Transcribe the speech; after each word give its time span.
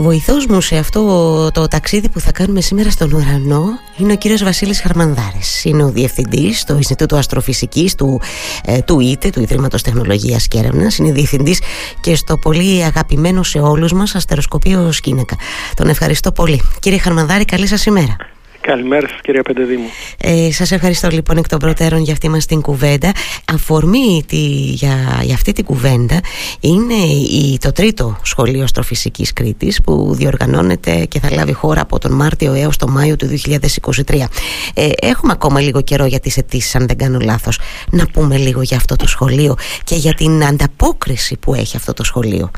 Βοηθός 0.00 0.46
μου 0.46 0.60
σε 0.60 0.76
αυτό 0.76 1.02
το 1.52 1.68
ταξίδι 1.68 2.08
που 2.08 2.20
θα 2.20 2.32
κάνουμε 2.32 2.60
σήμερα 2.60 2.90
στον 2.90 3.12
ουρανό 3.12 3.64
είναι 3.96 4.12
ο 4.12 4.16
κύριος 4.16 4.42
Βασίλης 4.42 4.80
Χαρμανδάρης. 4.80 5.64
Είναι 5.64 5.84
ο 5.84 5.90
διευθυντής 5.90 6.64
του 6.64 6.74
Ινστιτούτου 6.76 7.16
Αστροφυσικής 7.16 7.94
του, 7.94 8.20
ε, 8.64 8.82
του 8.82 9.00
ΙΤΕ, 9.00 9.30
του 9.30 9.40
Ιδρύματος 9.40 9.82
Τεχνολογίας 9.82 10.48
και 10.48 10.58
Έρευνας. 10.58 10.98
Είναι 10.98 11.12
διευθυντής 11.12 11.60
και 12.00 12.16
στο 12.16 12.36
πολύ 12.36 12.84
αγαπημένο 12.84 13.42
σε 13.42 13.58
όλους 13.58 13.92
μας 13.92 14.14
αστεροσκοπείο 14.14 14.92
Σκίνακα. 14.92 15.36
Τον 15.74 15.88
ευχαριστώ 15.88 16.32
πολύ. 16.32 16.62
Κύριε 16.80 16.98
Χαρμανδάρη, 16.98 17.44
καλή 17.44 17.66
σας 17.66 17.84
ημέρα. 17.84 18.16
Καλημέρα 18.68 19.08
σας 19.08 19.20
κυρία 19.20 19.42
Πεντεδήμου. 19.42 19.88
Ε, 20.20 20.52
σας 20.52 20.72
ευχαριστώ 20.72 21.08
λοιπόν 21.08 21.36
εκ 21.36 21.48
των 21.48 21.58
προτέρων 21.58 22.02
για 22.02 22.12
αυτή 22.12 22.28
μας 22.28 22.46
την 22.46 22.60
κουβέντα. 22.60 23.12
Αφορμή 23.52 24.24
τη, 24.26 24.36
για, 24.80 25.20
για 25.22 25.34
αυτή 25.34 25.52
την 25.52 25.64
κουβέντα 25.64 26.20
είναι 26.60 26.94
η, 26.94 27.58
το 27.60 27.72
τρίτο 27.72 28.18
σχολείο 28.22 28.62
αστροφυσικής 28.62 29.32
Κρήτης 29.32 29.82
που 29.82 30.14
διοργανώνεται 30.14 31.04
και 31.04 31.20
θα 31.20 31.30
λάβει 31.30 31.52
χώρα 31.52 31.80
από 31.80 31.98
τον 31.98 32.12
Μάρτιο 32.12 32.52
έως 32.52 32.76
τον 32.76 32.90
Μάιο 32.90 33.16
του 33.16 33.28
2023. 33.46 34.24
Ε, 34.74 34.88
έχουμε 35.00 35.32
ακόμα 35.32 35.60
λίγο 35.60 35.82
καιρό 35.82 36.06
για 36.06 36.20
τις 36.20 36.36
αιτήσεις 36.36 36.74
αν 36.74 36.86
δεν 36.86 36.96
κάνω 36.96 37.18
λάθος. 37.18 37.58
Να 37.90 38.06
πούμε 38.06 38.36
λίγο 38.36 38.62
για 38.62 38.76
αυτό 38.76 38.96
το 38.96 39.06
σχολείο 39.06 39.56
και 39.84 39.94
για 39.94 40.14
την 40.14 40.44
ανταπόκριση 40.44 41.36
που 41.36 41.54
έχει 41.54 41.76
αυτό 41.76 41.92
το 41.92 42.04
σχολείο. 42.04 42.50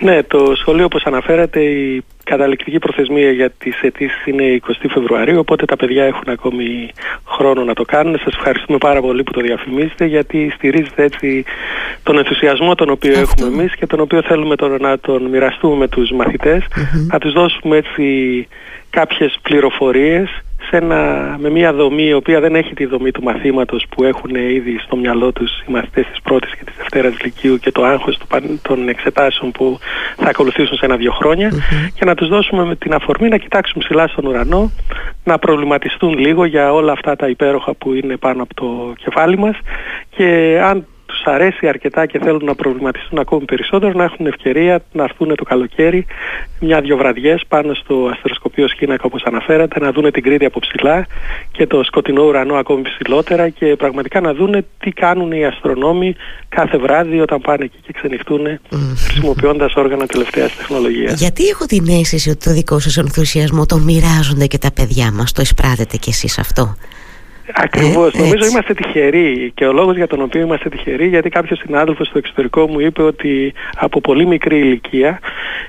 Ναι, 0.00 0.22
το 0.22 0.52
σχολείο 0.56 0.84
όπως 0.84 1.02
αναφέρατε 1.04 1.60
η 1.60 2.04
καταληκτική 2.24 2.78
προθεσμία 2.78 3.30
για 3.30 3.50
τις 3.50 3.80
αιτήσεις 3.80 4.26
είναι 4.26 4.60
20 4.66 4.72
Φεβρουαρίου 4.88 5.38
οπότε 5.38 5.64
τα 5.64 5.76
παιδιά 5.76 6.04
έχουν 6.04 6.28
ακόμη 6.28 6.90
χρόνο 7.24 7.64
να 7.64 7.74
το 7.74 7.84
κάνουν. 7.84 8.18
Σας 8.18 8.34
ευχαριστούμε 8.34 8.78
πάρα 8.78 9.00
πολύ 9.00 9.22
που 9.22 9.32
το 9.32 9.40
διαφημίζετε 9.40 10.04
γιατί 10.04 10.52
στηρίζετε 10.54 11.02
έτσι 11.02 11.44
τον 12.02 12.18
ενθουσιασμό 12.18 12.74
τον 12.74 12.90
οποίο 12.90 13.18
έχουμε 13.18 13.46
εμείς 13.46 13.74
και 13.74 13.86
τον 13.86 14.00
οποίο 14.00 14.22
θέλουμε 14.22 14.56
τώρα 14.56 14.76
να 14.80 14.98
τον 14.98 15.22
μοιραστούμε 15.22 15.76
με 15.76 15.88
τους 15.88 16.10
μαθητες 16.10 16.64
να 17.10 17.18
τους 17.18 17.32
δώσουμε 17.32 17.76
έτσι 17.76 18.48
κάποιες 18.90 19.38
πληροφορίες 19.42 20.42
σε 20.70 20.80
με 21.38 21.50
μια 21.50 21.72
δομή 21.72 22.02
η 22.02 22.12
οποία 22.12 22.40
δεν 22.40 22.54
έχει 22.54 22.74
τη 22.74 22.86
δομή 22.86 23.10
του 23.10 23.22
μαθήματος 23.22 23.86
που 23.88 24.04
έχουν 24.04 24.34
ήδη 24.34 24.78
στο 24.78 24.96
μυαλό 24.96 25.32
τους 25.32 25.50
οι 25.66 25.72
μαθητές 25.72 26.06
της 26.06 26.20
πρώτης 26.22 26.54
και 26.54 26.64
της 26.64 26.74
δευτέρας 26.76 27.20
λυκείου 27.22 27.58
και 27.58 27.72
το 27.72 27.84
άγχος 27.84 28.18
των 28.62 28.88
εξετάσεων 28.88 29.50
που 29.50 29.78
θα 30.16 30.28
ακολουθήσουν 30.28 30.76
σε 30.76 30.84
ένα-δυο 30.84 31.12
και 31.94 32.04
να 32.04 32.14
τους 32.14 32.28
δώσουμε 32.28 32.64
με 32.64 32.76
την 32.76 32.94
αφορμή 32.94 33.28
να 33.28 33.36
κοιτάξουν 33.36 33.82
ψηλά 33.82 34.06
στον 34.08 34.26
ουρανό, 34.26 34.70
να 35.24 35.38
προβληματιστούν 35.38 36.18
λίγο 36.18 36.44
για 36.44 36.72
όλα 36.72 36.92
αυτά 36.92 37.16
τα 37.16 37.28
υπέροχα 37.28 37.74
που 37.74 37.92
είναι 37.92 38.16
πάνω 38.16 38.42
από 38.42 38.54
το 38.54 38.92
κεφάλι 38.96 39.38
μας 39.38 39.56
και 40.10 40.60
αν 40.62 40.86
τους 41.22 41.32
αρέσει 41.32 41.68
αρκετά 41.68 42.06
και 42.06 42.18
θέλουν 42.18 42.44
να 42.44 42.54
προβληματιστούν 42.54 43.18
ακόμη 43.18 43.44
περισσότερο 43.44 43.92
να 43.92 44.04
έχουν 44.04 44.26
ευκαιρία 44.26 44.82
να 44.92 45.02
έρθουν 45.02 45.34
το 45.34 45.44
καλοκαίρι 45.44 46.06
μια-δυο 46.60 46.96
βραδιές 46.96 47.42
πάνω 47.48 47.74
στο 47.74 48.10
αστεροσκοπείο 48.12 48.68
Σκήνακα 48.68 49.02
όπως 49.04 49.22
αναφέρατε 49.22 49.80
να 49.80 49.92
δούνε 49.92 50.10
την 50.10 50.22
Κρήτη 50.22 50.44
από 50.44 50.58
ψηλά 50.60 51.06
και 51.52 51.66
το 51.66 51.82
σκοτεινό 51.82 52.22
ουρανό 52.22 52.54
ακόμη 52.54 52.82
ψηλότερα 52.82 53.48
και 53.48 53.76
πραγματικά 53.76 54.20
να 54.20 54.34
δούνε 54.34 54.64
τι 54.78 54.90
κάνουν 54.90 55.32
οι 55.32 55.44
αστρονόμοι 55.44 56.14
κάθε 56.48 56.78
βράδυ 56.78 57.20
όταν 57.20 57.40
πάνε 57.40 57.64
εκεί 57.64 57.78
και 57.86 57.92
ξενυχτούν 57.92 58.46
mm. 58.46 58.76
χρησιμοποιώντας 59.06 59.74
όργανα 59.74 60.06
τελευταίας 60.06 60.56
τεχνολογίας. 60.56 61.20
Γιατί 61.20 61.46
έχω 61.46 61.66
την 61.66 61.88
αίσθηση 61.88 62.30
ότι 62.30 62.44
το 62.44 62.52
δικό 62.52 62.78
σας 62.78 62.96
ενθουσιασμό 62.96 63.66
το 63.66 63.78
μοιράζονται 63.78 64.46
και 64.46 64.58
τα 64.58 64.70
παιδιά 64.72 65.12
μας, 65.12 65.32
το 65.32 65.42
εισπράτετε 65.42 65.96
κι 65.96 66.08
εσείς 66.08 66.38
αυτό; 66.38 66.76
Ακριβώς. 67.54 68.14
Ε, 68.14 68.18
Νομίζω 68.18 68.46
είμαστε 68.50 68.74
τυχεροί 68.74 69.52
και 69.54 69.66
ο 69.66 69.72
λόγος 69.72 69.96
για 69.96 70.06
τον 70.06 70.22
οποίο 70.22 70.40
είμαστε 70.40 70.68
τυχεροί 70.68 71.06
γιατί 71.06 71.28
κάποιος 71.28 71.58
συνάδελφος 71.58 72.06
στο 72.06 72.18
εξωτερικό 72.18 72.68
μου 72.68 72.80
είπε 72.80 73.02
ότι 73.02 73.52
από 73.76 74.00
πολύ 74.00 74.26
μικρή 74.26 74.58
ηλικία 74.58 75.20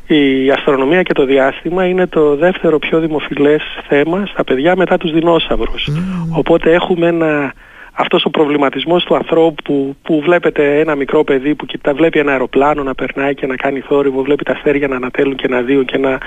η 0.08 0.52
αστρονομία 0.52 1.02
και 1.04 1.14
το 1.14 1.26
διάστημα 1.26 1.86
είναι 1.86 2.08
το 2.08 2.36
δεύτερο 2.36 2.80
πιο 2.80 3.00
δημοφιλές 3.00 3.62
θέμα 3.88 4.26
στα 4.26 4.44
παιδιά 4.44 4.76
μετά 4.76 4.98
τους 4.98 5.12
δεινόσαυρους. 5.12 5.88
Οπότε 6.36 6.74
έχουμε 6.74 7.08
ένα 7.08 7.54
αυτός 8.02 8.26
ο 8.26 8.30
προβληματισμός 8.30 9.04
του 9.04 9.16
ανθρώπου 9.16 9.96
που 10.02 10.22
βλέπετε 10.22 10.80
ένα 10.80 10.96
μικρό 10.96 11.24
παιδί 11.24 11.56
που 11.56 11.66
κοιτά, 11.66 11.94
βλέπει 11.94 12.20
ένα 12.20 12.32
αεροπλάνο 12.32 12.84
να 12.84 12.96
περνάει 12.96 13.34
και 13.34 13.48
να 13.48 13.56
κάνει 13.56 13.80
θόρυβο, 13.80 14.24
βλέπει 14.24 14.44
τα 14.44 14.54
αστέρια 14.54 14.88
να 14.88 14.96
ανατέλουν 14.96 15.36
και 15.36 15.48
να 15.48 15.62
δίουν 15.62 15.86
και 15.86 15.98
να 15.98 16.18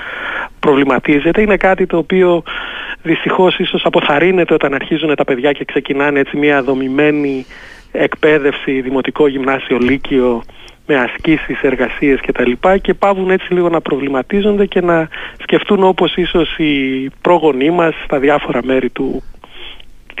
προβληματίζεται, 0.59 1.41
είναι 1.41 1.57
κάτι 1.57 1.85
το 1.85 1.97
οποίο 1.97 2.43
δυστυχώς 3.01 3.59
ίσως 3.59 3.85
αποθαρρύνεται 3.85 4.53
όταν 4.53 4.73
αρχίζουν 4.73 5.15
τα 5.15 5.23
παιδιά 5.23 5.51
και 5.51 5.65
ξεκινάνε 5.65 6.19
έτσι 6.19 6.37
μια 6.37 6.63
δομημένη 6.63 7.45
εκπαίδευση, 7.91 8.81
δημοτικό, 8.81 9.27
γυμνάσιο, 9.27 9.77
λύκειο, 9.77 10.43
με 10.87 10.95
ασκήσεις, 10.95 11.61
εργασίες 11.61 12.19
κτλ. 12.21 12.51
Και, 12.51 12.77
και 12.81 12.93
πάβουν 12.93 13.29
έτσι 13.29 13.53
λίγο 13.53 13.69
να 13.69 13.81
προβληματίζονται 13.81 14.65
και 14.65 14.81
να 14.81 15.07
σκεφτούν 15.41 15.83
όπως 15.83 16.15
ίσως 16.15 16.57
οι 16.57 17.09
πρόγονοί 17.21 17.69
μας 17.69 17.93
στα 18.03 18.19
διάφορα 18.19 18.59
μέρη 18.63 18.89
του 18.89 19.23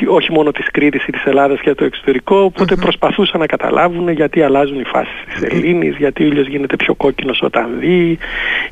όχι 0.07 0.31
μόνο 0.31 0.51
της 0.51 0.67
Κρήτης 0.71 1.07
ή 1.07 1.11
της 1.11 1.25
Ελλάδας 1.25 1.59
και 1.61 1.73
το 1.73 1.85
εξωτερικό, 1.85 2.39
οπότε 2.39 2.75
προσπαθούσαν 2.75 3.39
να 3.39 3.45
καταλάβουν 3.45 4.09
γιατί 4.09 4.41
αλλάζουν 4.41 4.79
οι 4.79 4.83
φάσεις 4.83 5.23
της 5.33 5.41
Ελλήνης, 5.41 5.95
γιατί 5.97 6.23
ο 6.23 6.25
ήλιος 6.25 6.47
γίνεται 6.47 6.75
πιο 6.75 6.93
κόκκινος 6.95 7.41
όταν 7.41 7.79
δει, 7.79 8.17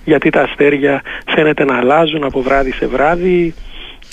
γιατί 0.03 0.29
τα 0.29 0.41
αστέρια 0.41 1.01
φαίνεται 1.27 1.63
να 1.65 1.77
αλλάζουν 1.77 2.23
από 2.23 2.41
βράδυ 2.41 2.71
σε 2.71 2.87
βράδυ, 2.87 3.53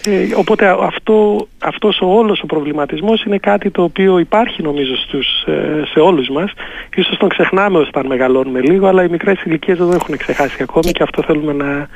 ε, 0.06 0.34
οπότε 0.34 0.76
αυτό, 0.80 1.46
αυτός 1.58 2.00
ο 2.00 2.06
όλος 2.06 2.40
ο 2.42 2.46
προβληματισμός 2.46 3.24
είναι 3.24 3.38
κάτι 3.38 3.70
το 3.70 3.82
οποίο 3.82 4.18
υπάρχει 4.18 4.62
νομίζω 4.62 4.96
στους, 4.96 5.26
ε, 5.46 5.82
σε 5.92 6.00
όλους 6.00 6.28
μας. 6.28 6.52
Ίσως 6.94 7.16
τον 7.16 7.28
ξεχνάμε 7.28 7.78
όταν 7.78 8.06
μεγαλώνουμε 8.06 8.60
λίγο, 8.60 8.86
αλλά 8.86 9.04
οι 9.04 9.08
μικρές 9.08 9.42
ηλικίες 9.42 9.78
δεν 9.78 9.92
έχουν 9.92 10.16
ξεχάσει 10.16 10.62
ακόμη 10.62 10.92
και, 10.92 11.02
αυτό 11.02 11.22
θέλουμε 11.22 11.52
να 11.52 11.88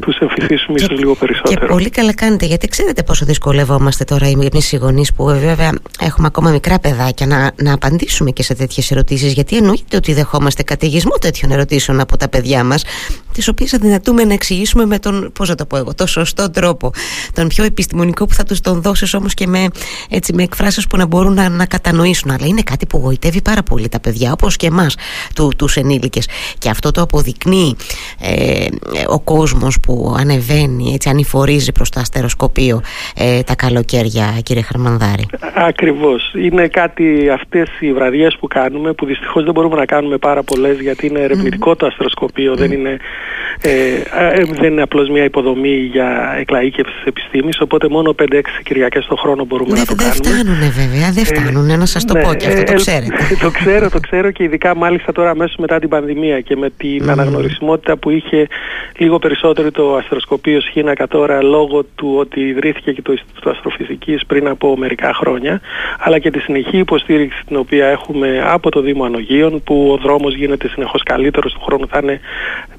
τους 0.00 0.18
εμφυσίσουμε 0.18 0.78
ίσως 0.80 0.98
λίγο 0.98 1.14
περισσότερο. 1.14 1.60
Και 1.60 1.66
πολύ 1.66 1.90
καλά 1.90 2.14
κάνετε, 2.14 2.46
γιατί 2.46 2.68
ξέρετε 2.68 3.02
πόσο 3.02 3.24
δυσκολευόμαστε 3.24 4.04
τώρα 4.04 4.26
εμείς 4.26 4.72
οι 4.72 4.76
γονείς 4.76 5.14
που 5.14 5.24
βέβαια 5.24 5.72
έχουμε 6.00 6.26
ακόμα 6.26 6.50
μικρά 6.50 6.78
παιδάκια 6.78 7.26
να, 7.26 7.50
να 7.62 7.72
απαντήσουμε 7.74 8.30
και 8.30 8.42
σε 8.42 8.54
τέτοιες 8.54 8.90
ερωτήσεις, 8.90 9.32
γιατί 9.32 9.56
εννοείται 9.56 9.96
ότι 9.96 10.12
δεχόμαστε 10.12 10.62
καταιγισμό 10.62 11.16
τέτοιων 11.20 11.50
ερωτήσεων 11.50 12.00
από 12.00 12.16
τα 12.16 12.28
παιδιά 12.28 12.64
μας, 12.64 12.84
τις 13.34 13.48
οποίες 13.48 13.74
αδυνατούμε 13.74 14.24
να 14.24 14.32
εξηγήσουμε 14.32 14.86
με 14.86 14.98
τον, 14.98 15.32
πώς 15.32 15.48
θα 15.48 15.54
το 15.54 15.66
πω 15.66 15.76
εγώ, 15.76 15.94
το 15.94 16.06
σωστό 16.06 16.50
τρόπο. 16.50 16.90
Τον 17.34 17.48
πιο 17.48 17.64
επιστημονικό 17.64 18.26
που 18.26 18.34
θα 18.34 18.42
τους 18.42 18.60
τον 18.60 18.82
δώσεις 18.82 19.14
όμως 19.14 19.34
και 19.34 19.46
με, 19.46 19.66
έτσι, 20.10 20.32
με 20.32 20.42
εκφράσεις 20.42 20.86
που 20.86 20.96
να 20.96 21.06
μπορούν 21.06 21.34
να, 21.34 21.48
να 21.48 21.66
κατανοήσουν. 21.66 22.30
Αλλά 22.30 22.46
είναι 22.46 22.62
κάτι 22.62 22.86
που 22.86 22.98
γοητεύει 22.98 23.42
πάρα 23.42 23.62
πολύ 23.62 23.88
τα 23.88 24.00
παιδιά 24.00 24.32
όπως 24.32 24.56
και 24.56 24.66
εμάς 24.66 24.96
του, 25.34 25.52
τους 25.58 25.76
ενήλικες. 25.76 26.28
Και 26.58 26.68
αυτό 26.68 26.90
το 26.90 27.00
αποδεικνύει 27.00 27.76
ε, 28.20 28.66
ο 29.06 29.20
κόσμος 29.20 29.80
που 29.80 30.14
ανεβαίνει 30.18 30.92
έτσι 30.94 31.08
ανηφορίζει 31.08 31.72
προς 31.72 31.90
το 31.90 32.00
αστεροσκοπείο 32.00 32.80
ε, 33.16 33.42
τα 33.42 33.54
καλοκαίρια 33.54 34.38
κύριε 34.42 34.62
Χαρμανδάρη. 34.62 35.26
Ακριβώς. 35.54 36.32
Είναι 36.34 36.68
κάτι 36.68 37.28
αυτές 37.30 37.68
οι 37.80 37.92
βραδιές 37.92 38.36
που 38.40 38.46
κάνουμε 38.46 38.92
που 38.92 39.06
δυστυχώς 39.06 39.44
δεν 39.44 39.52
μπορούμε 39.52 39.76
να 39.76 39.84
κάνουμε 39.84 40.16
πάρα 40.16 40.42
πολλές 40.42 40.80
γιατί 40.80 41.06
είναι 41.06 41.20
ερευνητικό 41.20 41.76
το 41.76 41.86
αστεροσκοπείο 41.86 42.54
δεν 42.54 42.72
είναι 42.72 42.96
ε, 43.60 43.70
ε, 43.70 44.44
δεν 44.60 44.72
είναι 44.72 44.82
απλώς 44.82 45.08
μια 45.08 45.24
υποδομή 45.24 45.76
για 45.76 46.36
εκλαΐκευσης 46.40 47.06
επιστήμης, 47.06 47.60
οπότε 47.60 47.88
μόνο 47.88 48.14
5-6 48.22 48.40
Κυριακές 48.62 49.06
το 49.06 49.16
χρόνο 49.16 49.44
μπορούμε 49.44 49.72
ναι, 49.72 49.78
να 49.78 49.84
το 49.84 49.94
δεν 49.94 50.06
κάνουμε. 50.06 50.22
Δεν 50.22 50.34
φτάνουνε 50.34 50.68
βέβαια, 50.68 51.10
δεν 51.10 51.22
ε, 51.22 51.26
φτάνουνε, 51.26 51.76
να 51.76 51.86
σας 51.86 52.04
το 52.04 52.14
ναι, 52.14 52.22
πω 52.22 52.34
και 52.34 52.46
αυτό 52.46 52.62
το 52.62 52.74
ξέρετε. 52.74 53.16
το 53.44 53.50
ξέρω, 53.50 53.90
το 53.90 54.00
ξέρω 54.00 54.30
και 54.30 54.42
ειδικά 54.42 54.76
μάλιστα 54.76 55.12
τώρα 55.12 55.30
αμέσως 55.30 55.56
μετά 55.56 55.78
την 55.78 55.88
πανδημία 55.88 56.40
και 56.40 56.56
με 56.56 56.70
την 56.76 57.10
αναγνωρισιμότητα 57.10 57.96
που 57.96 58.10
είχε 58.10 58.48
λίγο 58.96 59.18
περισσότερο 59.18 59.70
το 59.70 59.96
αστεροσκοπείο 59.96 60.60
Σχήνακα 60.60 61.06
τώρα 61.06 61.42
λόγω 61.42 61.84
του 61.94 62.14
ότι 62.18 62.40
ιδρύθηκε 62.40 62.92
και 62.92 63.02
το 63.02 63.12
Ινστιτούτο 63.12 63.50
Αστροφυσικής 63.50 64.26
πριν 64.26 64.48
από 64.48 64.76
μερικά 64.76 65.14
χρόνια, 65.14 65.60
αλλά 65.98 66.18
και 66.18 66.30
τη 66.30 66.38
συνεχή 66.38 66.78
υποστήριξη 66.78 67.42
την 67.46 67.56
οποία 67.56 67.86
έχουμε 67.86 68.42
από 68.46 68.70
το 68.70 68.80
Δήμο 68.80 69.04
Ανογείων 69.04 69.62
που 69.62 69.90
ο 69.92 69.96
δρόμος 69.96 70.34
γίνεται 70.34 70.68
συνεχώς 70.68 71.02
καλύτερος, 71.02 71.52
του 71.52 71.60
χρόνου 71.60 71.88
θα 71.88 72.00
είναι 72.02 72.20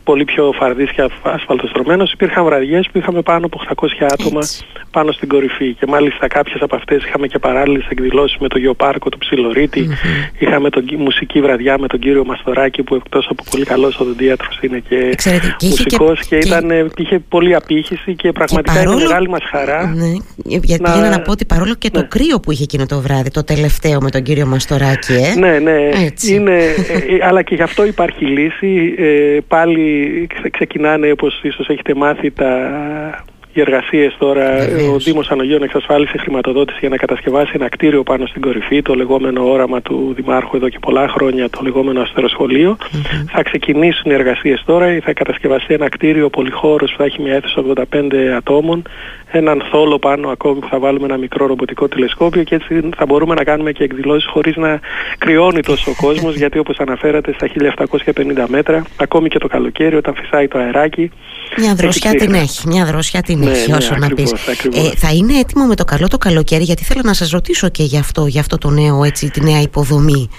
πολύ 0.03 0.25
πιο 0.25 0.34
φαρδής 0.57 0.91
και 0.91 1.09
ασφαλτοστρωμένος. 1.21 2.11
Υπήρχαν 2.11 2.43
βραδιές 2.45 2.89
που 2.91 2.97
είχαμε 2.97 3.21
πάνω 3.21 3.45
από 3.45 3.59
800 3.75 3.87
άτομα 4.09 4.41
πάνω 4.91 5.11
στην 5.11 5.27
κορυφή 5.27 5.73
και 5.73 5.85
μάλιστα 5.87 6.27
κάποιες 6.27 6.61
από 6.61 6.75
αυτές 6.75 7.05
είχαμε 7.05 7.27
και 7.27 7.39
παράλληλες 7.39 7.85
εκδηλώσεις 7.89 8.37
με 8.39 8.47
το 8.47 8.57
γεωπάρκο 8.57 9.09
του 9.09 9.17
ψιλοριτη 9.17 9.89
είχαμε 10.37 10.69
τον, 10.69 10.83
μουσική 10.97 11.41
βραδιά 11.41 11.77
με 11.79 11.87
τον 11.87 11.99
κύριο 11.99 12.25
Μαστοράκη 12.25 12.83
που 12.83 12.95
εκτός 12.95 13.27
από 13.29 13.43
πολύ 13.51 13.65
καλός 13.65 13.99
οδοντίατρος 13.99 14.59
είναι 14.61 14.79
και 14.89 15.13
Ξέρετε, 15.15 15.55
μουσικός 15.61 16.19
και, 16.19 16.37
και, 16.37 16.47
ήταν, 16.47 16.67
και... 16.67 17.01
είχε 17.01 17.19
πολύ 17.19 17.55
απήχηση 17.55 18.15
και 18.15 18.31
πραγματικά 18.31 18.71
και 18.71 18.77
παρόλο... 18.77 18.97
είναι 18.97 19.07
μεγάλη 19.07 19.29
μας 19.29 19.43
χαρά. 19.51 19.93
Ναι, 19.95 20.11
γιατί 20.43 20.81
να... 20.81 21.09
να 21.09 21.21
πω 21.21 21.31
ότι 21.31 21.45
παρόλο 21.45 21.75
και 21.75 21.89
το 21.89 21.99
ναι. 21.99 22.07
κρύο 22.07 22.39
που 22.39 22.51
είχε 22.51 22.63
εκείνο 22.63 22.85
το 22.85 23.01
βράδυ, 23.01 23.29
το 23.29 23.43
τελευταίο 23.43 24.01
με 24.01 24.09
τον 24.09 24.21
κύριο 24.21 24.45
Μαστοράκη, 24.45 25.13
ε. 25.13 25.39
Ναι, 25.39 25.59
ναι, 25.59 25.89
είναι, 26.29 26.55
ε, 26.55 27.15
ε, 27.15 27.25
αλλά 27.27 27.41
και 27.41 27.55
γι' 27.55 27.61
αυτό 27.61 27.85
υπάρχει 27.85 28.25
λύση. 28.25 28.95
Ε, 28.97 29.37
πάλι 29.47 30.24
ξεκινάνε 30.51 31.11
όπως 31.11 31.39
ίσως 31.43 31.67
έχετε 31.69 31.95
μάθει 31.95 32.31
τα 32.31 32.69
οι 33.55 33.61
εργασίες 33.61 34.15
τώρα, 34.17 34.67
ο 34.93 34.97
Δήμος 34.97 35.29
Ανογείων 35.31 35.63
εξασφάλισε 35.63 36.17
χρηματοδότηση 36.17 36.77
για 36.79 36.89
να 36.89 36.97
κατασκευάσει 36.97 37.51
ένα 37.53 37.69
κτίριο 37.69 38.03
πάνω 38.03 38.25
στην 38.25 38.41
κορυφή, 38.41 38.81
το 38.81 38.93
λεγόμενο 38.93 39.51
όραμα 39.51 39.81
του 39.81 40.13
Δημάρχου 40.15 40.55
εδώ 40.55 40.69
και 40.69 40.79
πολλά 40.79 41.07
χρόνια, 41.07 41.49
το 41.49 41.59
λεγόμενο 41.63 42.01
αστεροσχολείο. 42.01 42.77
Θα 43.31 43.43
ξεκινήσουν 43.43 44.11
οι 44.11 44.13
εργασίες 44.13 44.63
τώρα, 44.65 44.99
θα 45.03 45.13
κατασκευαστεί 45.13 45.73
ένα 45.73 45.89
κτίριο 45.89 46.29
πολυχώρος 46.29 46.91
που 46.91 46.97
θα 46.97 47.03
έχει 47.03 47.21
μια 47.21 47.33
αίθουσα 47.33 47.63
85 47.91 48.35
ατόμων, 48.37 48.81
έναν 49.31 49.63
θόλο 49.71 49.99
πάνω 49.99 50.29
ακόμη 50.29 50.59
που 50.59 50.67
θα 50.67 50.79
βάλουμε 50.79 51.05
ένα 51.05 51.17
μικρό 51.17 51.45
ρομποτικό 51.45 51.87
τηλεσκόπιο 51.87 52.43
και 52.43 52.55
έτσι 52.55 52.89
θα 52.97 53.05
μπορούμε 53.05 53.35
να 53.35 53.43
κάνουμε 53.43 53.71
και 53.71 53.83
εκδηλώσεις 53.83 54.29
χωρίς 54.29 54.55
να 54.55 54.79
κρυώνει 55.17 55.61
τόσο 55.61 55.91
ο 55.91 56.05
κόσμος 56.05 56.35
γιατί 56.35 56.57
όπως 56.57 56.77
αναφέρατε 56.77 57.33
στα 57.33 57.47
1750 58.15 58.45
μέτρα 58.47 58.85
ακόμη 58.97 59.29
και 59.29 59.37
το 59.37 59.47
καλοκαίρι 59.47 59.95
όταν 59.95 60.15
φυσάει 60.15 60.47
το 60.47 60.59
αεράκι 60.59 61.11
μια 61.57 61.75
δροσιά 61.75 62.11
την 62.11 62.33
έχει, 62.33 62.67
μια 62.67 62.85
δροσιά 62.85 63.21
την 63.21 63.41
ναι, 63.45 63.57
έχει 63.57 63.71
ναι, 63.71 63.77
όσο 63.77 63.95
να 63.95 64.07
πεις 64.07 64.31
ε, 64.31 64.91
θα 64.95 65.09
είναι 65.13 65.39
έτοιμο 65.39 65.65
με 65.65 65.75
το 65.75 65.83
καλό 65.83 66.07
το 66.07 66.17
καλοκαίρι 66.17 66.63
γιατί 66.63 66.83
θέλω 66.83 67.01
να 67.03 67.13
σας 67.13 67.29
ρωτήσω 67.29 67.69
και 67.69 67.83
για 67.83 67.99
αυτό, 67.99 68.25
για 68.25 68.41
αυτό 68.41 68.57
το 68.57 68.69
νέο 68.69 69.03
έτσι, 69.03 69.29
τη 69.29 69.43
νέα 69.43 69.61
υποδομή 69.61 70.29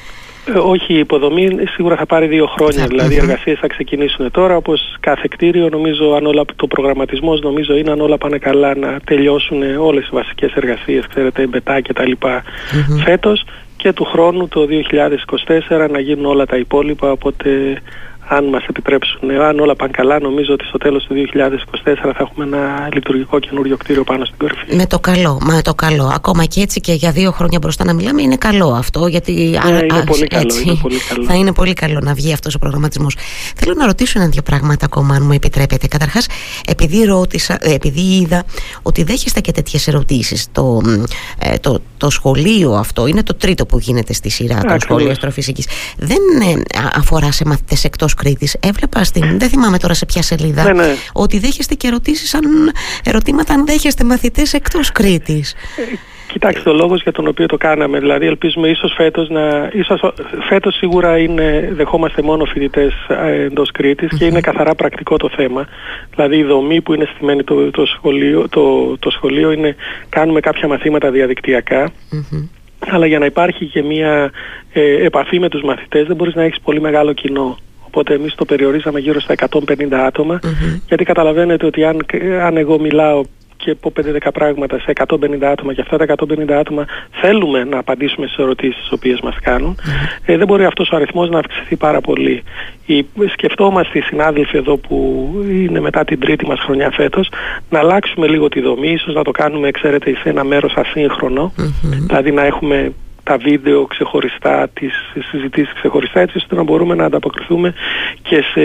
ε, 0.55 0.59
όχι, 0.59 0.93
η 0.93 0.99
υποδομή 0.99 1.49
σίγουρα 1.75 1.97
θα 1.97 2.07
πάρει 2.07 2.27
δύο 2.27 2.47
χρόνια. 2.47 2.87
Δηλαδή, 2.87 3.15
οι 3.15 3.17
εργασίες 3.17 3.59
θα 3.59 3.67
ξεκινήσουν 3.67 4.31
τώρα. 4.31 4.57
Όπως 4.57 4.97
κάθε 5.01 5.27
κτίριο, 5.31 5.69
νομίζω, 5.69 6.13
αν 6.13 6.27
όλα, 6.27 6.45
το 6.57 6.67
προγραμματισμός 6.67 7.41
νομίζω 7.41 7.77
είναι 7.77 7.91
αν 7.91 8.01
όλα 8.01 8.19
πάνε 8.19 8.39
καλά 8.39 8.75
να 8.75 9.01
τελειώσουν 9.05 9.63
όλες 9.79 10.07
οι 10.07 10.11
βασικές 10.13 10.53
εργασίες, 10.53 11.07
ξέρετε, 11.07 11.47
μπετά 11.47 11.83
κτλ. 11.83 12.13
Mm-hmm. 12.21 13.03
φέτος 13.05 13.45
και 13.77 13.93
του 13.93 14.05
χρόνου 14.05 14.49
το 14.49 14.67
2024 15.69 15.91
να 15.91 16.01
γίνουν 16.01 16.25
όλα 16.25 16.47
τα 16.47 16.57
υπόλοιπα. 16.57 17.11
Οπότε 17.11 17.51
αν 18.29 18.45
μας 18.45 18.65
επιτρέψουν, 18.65 19.31
αν 19.31 19.59
όλα 19.59 19.75
πάνε 19.75 19.91
καλά, 19.91 20.21
νομίζω 20.21 20.53
ότι 20.53 20.65
στο 20.65 20.79
τέλος 20.79 21.05
του 21.05 21.15
2024 21.15 21.95
θα 22.03 22.17
έχουμε 22.19 22.45
ένα 22.45 22.89
λειτουργικό 22.93 23.39
καινούριο 23.39 23.77
κτίριο 23.77 24.05
πάνω 24.05 24.25
στην 24.25 24.39
κορυφή. 24.39 24.77
Με 24.77 24.87
το 24.87 24.99
καλό, 24.99 25.41
με 25.45 25.63
το 25.63 25.75
καλό. 25.75 26.11
Ακόμα 26.15 26.45
και 26.45 26.61
έτσι 26.61 26.81
και 26.81 26.93
για 26.93 27.11
δύο 27.11 27.31
χρόνια 27.31 27.59
μπροστά 27.59 27.85
να 27.85 27.95
μιλάμε 27.95 28.23
είναι 28.23 28.37
καλό 28.37 28.69
αυτό, 28.69 29.07
γιατί 29.07 29.33
ναι, 29.33 29.79
είναι, 29.79 30.05
πολύ 30.07 30.27
καλό, 30.27 30.55
είναι 30.65 30.79
πολύ 30.83 30.99
καλό. 31.09 31.25
θα 31.25 31.35
είναι 31.35 31.53
πολύ 31.53 31.73
καλό 31.73 32.01
να 32.03 32.15
βγει 32.15 32.33
αυτός 32.33 32.55
ο 32.55 32.59
προγραμματισμός. 32.59 33.17
Θέλω 33.57 33.75
να 33.75 33.87
ρωτήσω 33.87 34.19
ένα-δύο 34.21 34.43
πράγματα 34.43 34.85
ακόμα, 34.85 35.15
αν 35.15 35.23
μου 35.23 35.33
επιτρέπετε. 35.33 35.87
Καταρχάς, 35.87 36.27
επειδή, 36.67 37.05
ρώτησα, 37.05 37.59
ε, 37.61 37.75
επειδή 37.75 38.01
είδα 38.01 38.45
ότι 38.83 39.03
δέχεστε 39.03 39.41
και 39.41 39.53
τέτοιες 39.53 39.89
ερωτήσεις, 39.89 40.47
το, 40.53 40.81
ε, 41.39 41.57
το, 41.59 41.81
το 41.97 42.11
σχολείο 42.11 42.73
αυτό 42.73 43.07
είναι 43.07 43.23
το 43.23 43.35
τρίτο 43.35 43.67
που 43.67 43.79
γίνεται 43.79 44.13
στη 44.13 44.31
σειρά, 44.31 44.61
το 44.61 44.77
σχολείο 44.81 45.11
αστροφυσικής. 45.11 45.69
Δεν 45.97 46.19
ε, 46.43 46.79
αφορά 46.95 47.33
σε 47.33 47.45
μαθητές 47.47 47.85
εκτός 47.85 48.15
Κρήτης 48.17 48.57
έβλεπα 48.63 49.05
στην, 49.05 49.39
δεν 49.39 49.49
θυμάμαι 49.49 49.79
τώρα 49.79 49.95
σε 49.95 50.07
ποια 50.07 50.23
σελίδα 50.23 50.65
ναι, 50.65 50.73
ναι. 50.73 50.95
ότι 51.13 51.39
δέχεστε 51.39 51.75
και 51.75 51.87
ερωτήσεις 51.87 52.35
αν, 52.35 52.43
ερωτήματα 53.05 53.55
αν 53.55 53.67
δέχεστε 53.67 54.05
μαθητές 54.05 54.53
εκτός 54.53 54.93
Κρήτης 54.93 55.53
ε, 55.53 55.83
Κοιτάξτε, 56.33 56.71
ο 56.71 56.73
λόγος 56.73 57.03
για 57.03 57.13
τον 57.13 57.27
οποίο 57.27 57.47
το 57.47 57.57
κάναμε, 57.57 57.99
δηλαδή 57.99 58.27
ελπίζουμε 58.27 58.69
ίσως 58.69 58.93
φέτος 58.97 59.29
να... 59.29 59.71
Ίσως, 59.73 60.01
φέτος 60.49 60.75
σίγουρα 60.75 61.19
είναι, 61.19 61.71
δεχόμαστε 61.73 62.23
μόνο 62.23 62.45
φοιτητές 62.45 62.93
ε, 63.09 63.43
εντός 63.43 63.71
και 64.19 64.25
είναι 64.25 64.41
καθαρά 64.41 64.75
πρακτικό 64.75 65.17
το 65.17 65.31
θέμα. 65.37 65.67
Δηλαδή 66.11 66.37
η 66.37 66.45
δομή 66.45 66.81
που 66.81 66.95
είναι 66.95 67.09
στημένη 67.15 67.45
το, 67.45 67.71
το, 67.71 67.87
σχολείο, 67.87 68.49
το, 68.49 68.97
το 68.99 69.11
σχολείο 69.11 69.53
είναι 69.53 69.77
κάνουμε 70.09 70.41
κάποια 70.41 70.69
μαθήματα 70.69 71.11
αλλά 72.89 73.07
για 73.07 73.19
να 73.19 73.27
υπάρχει 73.27 73.67
και 73.67 73.83
μια 73.83 74.31
ε, 74.73 75.05
επαφή 75.05 75.39
με 75.39 75.49
τους 75.49 75.63
μαθητές 75.63 76.07
δεν 76.07 76.17
μπορείς 76.17 76.35
να 76.35 76.43
έχεις 76.43 76.61
πολύ 76.61 76.81
μεγάλο 76.81 77.13
κοινό. 77.13 77.57
Οπότε 77.97 78.15
εμείς 78.15 78.35
το 78.35 78.45
περιορίσαμε 78.45 79.01
γύρω 79.01 79.21
στα 79.21 79.35
150 79.35 79.93
ατομα 79.93 80.39
γιατί 80.87 81.05
καταλαβαίνετε 81.05 81.67
ότι 81.67 81.85
αν, 81.85 82.07
αν 82.43 82.57
εγώ 82.57 82.81
μιλάω 82.81 83.23
και 83.57 83.75
πω 83.75 83.93
5-10 83.97 84.29
πράγματα 84.35 84.79
σε 84.79 84.93
150 85.07 85.43
άτομα 85.43 85.75
και 85.75 85.81
αυτά 85.81 85.97
τα 85.97 86.15
150 86.19 86.51
άτομα 86.53 86.85
θέλουμε 87.11 87.65
να 87.65 87.79
απαντήσουμε 87.79 88.27
σε 88.27 88.43
ερωτήσεις 88.43 88.81
τις 88.81 88.93
οποίες 88.93 89.21
μας 89.21 89.37
κάνουν 89.43 89.79
ε, 90.27 90.37
δεν 90.37 90.47
μπορεί 90.47 90.65
αυτός 90.65 90.91
ο 90.91 90.97
αριθμός 90.97 91.29
να 91.29 91.39
αυξηθεί 91.39 91.77
πάρα 91.77 92.01
πολύ. 92.01 92.43
Η, 92.87 93.07
σκεφτόμαστε 93.33 93.99
οι 93.99 94.03
συνάδελφοι 94.03 94.57
εδώ 94.57 94.77
που 94.77 95.29
είναι 95.49 95.81
μετά 95.81 96.05
την 96.05 96.21
τρίτη 96.21 96.47
μας 96.47 96.59
χρονιά 96.61 96.91
φέτος 96.91 97.29
να 97.71 97.79
αλλάξουμε 97.79 98.27
λίγο 98.27 98.49
τη 98.49 98.61
δομή, 98.61 98.89
ίσως 98.91 99.15
να 99.15 99.23
το 99.23 99.31
κάνουμε 99.31 99.71
ξέρετε 99.71 100.11
σε 100.23 100.29
ένα 100.29 100.45
μέρος 100.45 100.75
ασύγχρονο, 100.77 101.53
δηλαδή 102.07 102.33
να 102.33 102.45
έχουμε 102.45 102.93
τα 103.27 103.37
βίντεο 103.37 103.85
ξεχωριστά, 103.85 104.69
τις 104.73 104.93
συζητήσεις 105.31 105.73
ξεχωριστά 105.73 106.21
έτσι 106.21 106.37
ώστε 106.37 106.55
να 106.55 106.63
μπορούμε 106.63 106.95
να 106.95 107.05
ανταποκριθούμε 107.05 107.75
και 108.23 108.43
σε 108.53 108.61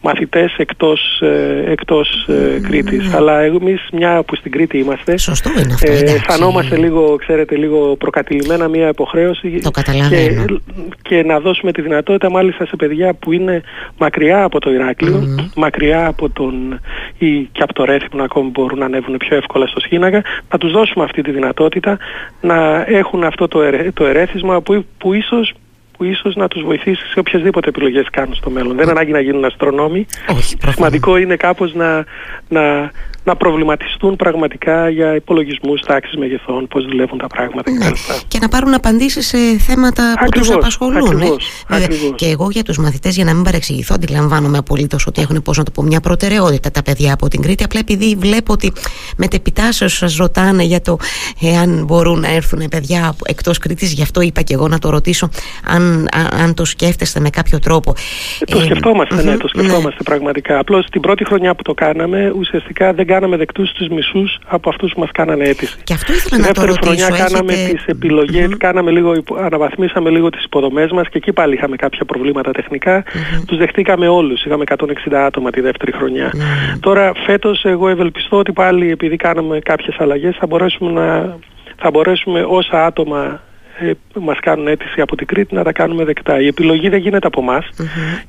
μαθητές 0.00 0.54
εκτός, 0.56 1.20
ε, 1.20 1.64
εκτός 1.66 2.26
ε, 2.28 2.60
Κρήτης. 2.68 3.14
Αλλά 3.14 3.40
εμείς 3.40 3.88
μια 3.92 4.22
που 4.22 4.36
στην 4.36 4.50
Κρήτη 4.50 4.78
είμαστε 4.78 5.18
Σωστό 5.18 5.50
είναι 5.50 5.72
αυτό, 5.72 5.92
ε, 5.92 6.12
αισθανόμαστε 6.12 6.76
λίγο, 6.76 7.16
ξέρετε, 7.16 7.56
λίγο 7.56 7.96
προκατηλημένα 7.96 8.68
μια 8.68 8.88
υποχρέωση 8.88 9.58
το 9.62 9.70
καταλαβαίνω. 9.70 10.44
Και, 10.44 10.60
και 11.02 11.22
να 11.22 11.40
δώσουμε 11.40 11.72
τη 11.72 11.82
δυνατότητα 11.82 12.30
μάλιστα 12.30 12.66
σε 12.66 12.76
παιδιά 12.76 13.14
που 13.14 13.32
είναι 13.32 13.62
μακριά 13.98 14.42
από 14.42 14.60
το 14.60 14.72
Ηράκλειο, 14.72 15.48
μακριά 15.56 16.06
από 16.06 16.30
τον 16.30 16.80
ή 17.18 17.48
και 17.52 17.62
από 17.62 17.72
το 17.72 17.84
Ρέθιμο 17.84 18.22
ακόμη 18.22 18.50
μπορούν 18.50 18.78
να 18.78 18.84
ανέβουν 18.84 19.16
πιο 19.16 19.36
εύκολα 19.36 19.66
στο 19.66 19.80
Σχήναγα, 19.80 20.22
να 20.50 20.58
τους 20.58 20.72
δώσουμε 20.72 21.04
αυτή 21.04 21.22
τη 21.22 21.30
δυνατότητα 21.30 21.98
να 22.40 22.84
έχουν 22.86 23.24
αυτό 23.24 23.48
το 23.48 23.62
το 23.94 24.06
ερέθισμα 24.06 24.60
που, 24.60 24.84
που 24.98 25.12
ίσως 25.12 25.54
που 25.96 26.04
ίσως 26.04 26.34
να 26.34 26.48
τους 26.48 26.62
βοηθήσει 26.62 27.06
σε 27.06 27.18
οποιασδήποτε 27.18 27.68
επιλογές 27.68 28.06
κάνουν 28.10 28.34
στο 28.34 28.50
μέλλον. 28.50 28.76
Δεν 28.76 28.88
ανάγκη 28.88 29.12
να 29.12 29.20
γίνουν 29.20 29.44
αστρονόμοι. 29.44 30.06
Όχι, 30.28 30.56
Σημαντικό 30.68 31.16
είναι 31.16 31.36
κάπως 31.36 31.74
να, 31.74 32.04
να, 32.48 32.90
να 33.24 33.36
προβληματιστούν 33.36 34.16
πραγματικά 34.16 34.88
για 34.88 35.14
υπολογισμούς, 35.14 35.80
τάξεις 35.80 36.16
μεγεθών, 36.16 36.68
πώς 36.68 36.84
δουλεύουν 36.84 37.18
τα 37.18 37.26
πράγματα 37.26 37.70
ναι. 37.70 37.90
Και 38.28 38.38
να 38.40 38.48
πάρουν 38.48 38.74
απαντήσεις 38.74 39.26
σε 39.26 39.38
θέματα 39.58 40.14
που 40.24 40.30
τους 40.30 40.50
απασχολούν. 40.50 40.96
Ακριβώς, 41.06 41.48
ε. 41.68 41.86
Και 42.14 42.26
εγώ 42.26 42.48
για 42.50 42.62
τους 42.62 42.78
μαθητές, 42.78 43.16
για 43.16 43.24
να 43.24 43.34
μην 43.34 43.42
παρεξηγηθώ, 43.44 43.94
αντιλαμβάνομαι 43.94 44.58
απολύτως 44.58 45.06
ότι 45.06 45.22
έχουν 45.22 45.42
πώς 45.42 45.58
να 45.58 45.64
το 45.64 45.70
πω 45.70 45.82
μια 45.82 46.00
προτεραιότητα 46.00 46.70
τα 46.70 46.82
παιδιά 46.82 47.12
από 47.12 47.28
την 47.28 47.42
Κρήτη. 47.42 47.64
Απλά 47.64 47.80
επειδή 47.80 48.16
βλέπω 48.18 48.52
ότι 48.52 48.72
με 49.16 49.28
τεπιτάσεως 49.28 49.96
σας 49.96 50.16
ρωτάνε 50.16 50.62
για 50.62 50.80
το 50.80 50.98
εάν 51.40 51.84
μπορούν 51.84 52.20
να 52.20 52.34
έρθουν 52.34 52.68
παιδιά 52.70 53.14
εκτός 53.24 53.58
Κρήτης, 53.58 53.92
γι' 53.92 54.02
αυτό 54.02 54.20
είπα 54.20 54.42
και 54.42 54.54
εγώ 54.54 54.68
να 54.68 54.78
το 54.78 54.90
ρωτήσω 54.90 55.28
αν, 55.66 56.08
αν 56.42 56.54
το 56.54 56.64
σκέφτεστε 56.64 57.20
με 57.20 57.30
κάποιο 57.30 57.58
τρόπο. 57.58 57.94
Ε, 58.38 58.44
το 58.44 58.60
σκεφτόμαστε, 58.60 59.14
ναι, 59.14 59.22
το 59.22 59.28
ναι. 59.30 59.62
σκεφτόμαστε 59.62 60.02
πραγματικά. 60.02 60.58
Απλώς 60.58 60.86
την 60.90 61.00
πρώτη 61.00 61.24
χρονιά 61.24 61.54
που 61.54 61.62
το 61.62 61.74
κάναμε 61.74 62.32
ουσιαστικά 62.36 62.92
δεν 62.92 63.06
κάναμε 63.12 63.36
δεκτούς 63.36 63.72
τους 63.72 63.88
μισούς 63.88 64.38
από 64.46 64.68
αυτούς 64.68 64.92
που 64.92 65.00
μας 65.00 65.10
κάνανε 65.12 65.44
αίτηση. 65.44 65.76
Και 65.84 65.94
αυτό 65.94 66.12
ήθελα 66.12 66.46
να 66.46 66.52
το 66.52 66.64
ρωτήσω. 66.64 66.80
χρονιά 66.82 67.08
κάναμε 67.24 67.52
τις 67.52 67.84
επιλογές, 67.86 68.48
κάναμε 68.58 68.90
λίγο, 68.90 69.12
αναβαθμίσαμε 69.38 70.10
λίγο 70.10 70.28
τις 70.30 70.44
υποδομές 70.44 70.90
μας 70.90 71.08
και 71.08 71.18
εκεί 71.18 71.32
πάλι 71.32 71.54
είχαμε 71.54 71.76
κάποια 71.76 72.04
προβλήματα 72.04 72.50
τεχνικά. 72.50 73.02
Mm-hmm. 73.02 73.44
Τους 73.46 73.58
δεχτήκαμε 73.58 74.08
όλους. 74.08 74.44
Είχαμε 74.44 74.64
160 75.08 75.14
άτομα 75.14 75.50
τη 75.50 75.60
δεύτερη 75.60 75.92
χρονιά. 75.92 76.32
Τώρα 76.80 77.12
φέτος 77.26 77.64
εγώ 77.64 77.88
ευελπιστώ 77.88 78.36
ότι 78.36 78.52
πάλι 78.52 78.90
επειδή 78.90 79.16
κάναμε 79.16 79.58
κάποιες 79.58 79.96
αλλαγές 79.98 80.36
θα 80.38 80.46
μπορέσουμε 80.46 80.90
να 80.92 81.36
θα 81.76 81.90
μπορέσουμε 81.90 82.44
όσα 82.48 82.86
άτομα 82.86 83.40
ε, 83.88 83.96
μας 84.20 84.38
κάνουν 84.40 84.66
αίτηση 84.66 85.00
από 85.00 85.16
την 85.16 85.26
Κρήτη 85.26 85.54
να 85.54 85.62
τα 85.62 85.72
κάνουμε 85.72 86.04
δεκτά. 86.04 86.40
Η 86.40 86.46
επιλογή 86.46 86.88
δεν 86.88 86.98
γίνεται 86.98 87.26
από 87.26 87.40
εμάς, 87.40 87.68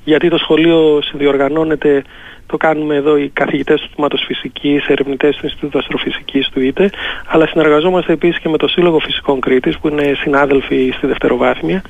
γιατί 0.04 0.30
το 0.30 0.38
σχολείο 0.38 1.02
συνδιοργανώνεται 1.02 2.04
το 2.46 2.58
κάνουμε 2.58 2.96
εδώ 2.96 3.18
οι 3.18 3.30
καθηγητές 3.30 3.82
του 3.82 3.90
Τμήματος 3.96 4.24
Φυσικής, 4.28 4.86
ερευνητές 4.88 5.36
του 5.36 5.46
Ινστιτούτου 5.46 5.78
Αστροφυσικής 5.78 6.50
του 6.50 6.62
ΙΤΕ, 6.62 6.90
αλλά 7.28 7.48
συνεργαζόμαστε 7.48 8.14
επίσης 8.14 8.40
και 8.40 8.50
με 8.50 8.58
το 8.58 8.68
Σύλλογο 8.68 9.00
Φυσικών 9.00 9.40
Κρήτης, 9.40 9.78
που 9.78 9.88
είναι 9.88 10.14
συνάδελφοι 10.18 10.94
στη 10.98 11.08
δευτεροβάθμια, 11.08 11.82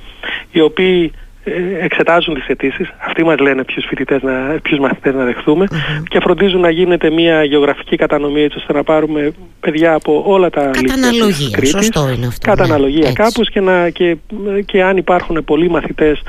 οι 0.51 0.61
οποίοι 0.61 1.11
ε, 1.11 1.32
εξετάζουν 1.81 2.33
τις 2.33 2.47
αιτήσεις, 2.47 2.93
αυτοί 3.07 3.23
μας 3.23 3.39
λένε 3.39 3.63
ποιους, 3.63 3.85
φοιτητές 3.85 4.21
να, 4.21 4.59
ποιους 4.61 4.79
μαθητές 4.79 5.13
να 5.13 5.23
δεχθούμε 5.23 5.65
και 6.09 6.19
φροντίζουν 6.19 6.59
να 6.59 6.69
γίνεται 6.69 7.09
μια 7.09 7.43
γεωγραφική 7.43 7.95
κατανομή 7.95 8.41
έτσι 8.41 8.57
ώστε 8.57 8.73
να 8.73 8.83
πάρουμε 8.83 9.31
παιδιά 9.59 9.93
από 9.93 10.23
όλα 10.25 10.49
τα 10.49 10.61
Κατά 10.61 10.93
αναλογία, 10.93 11.65
σωστό 11.65 12.09
είναι 12.09 12.25
αυτό. 12.27 12.49
Κατά 12.49 12.67
ναι, 12.67 12.73
αναλογία 12.73 13.13
κάπως 13.13 13.49
και, 13.49 13.61
να, 13.61 13.89
και, 13.89 14.17
και 14.65 14.83
αν 14.83 14.97
υπάρχουν 14.97 15.43
πολλοί 15.45 15.69
μαθητές 15.69 16.21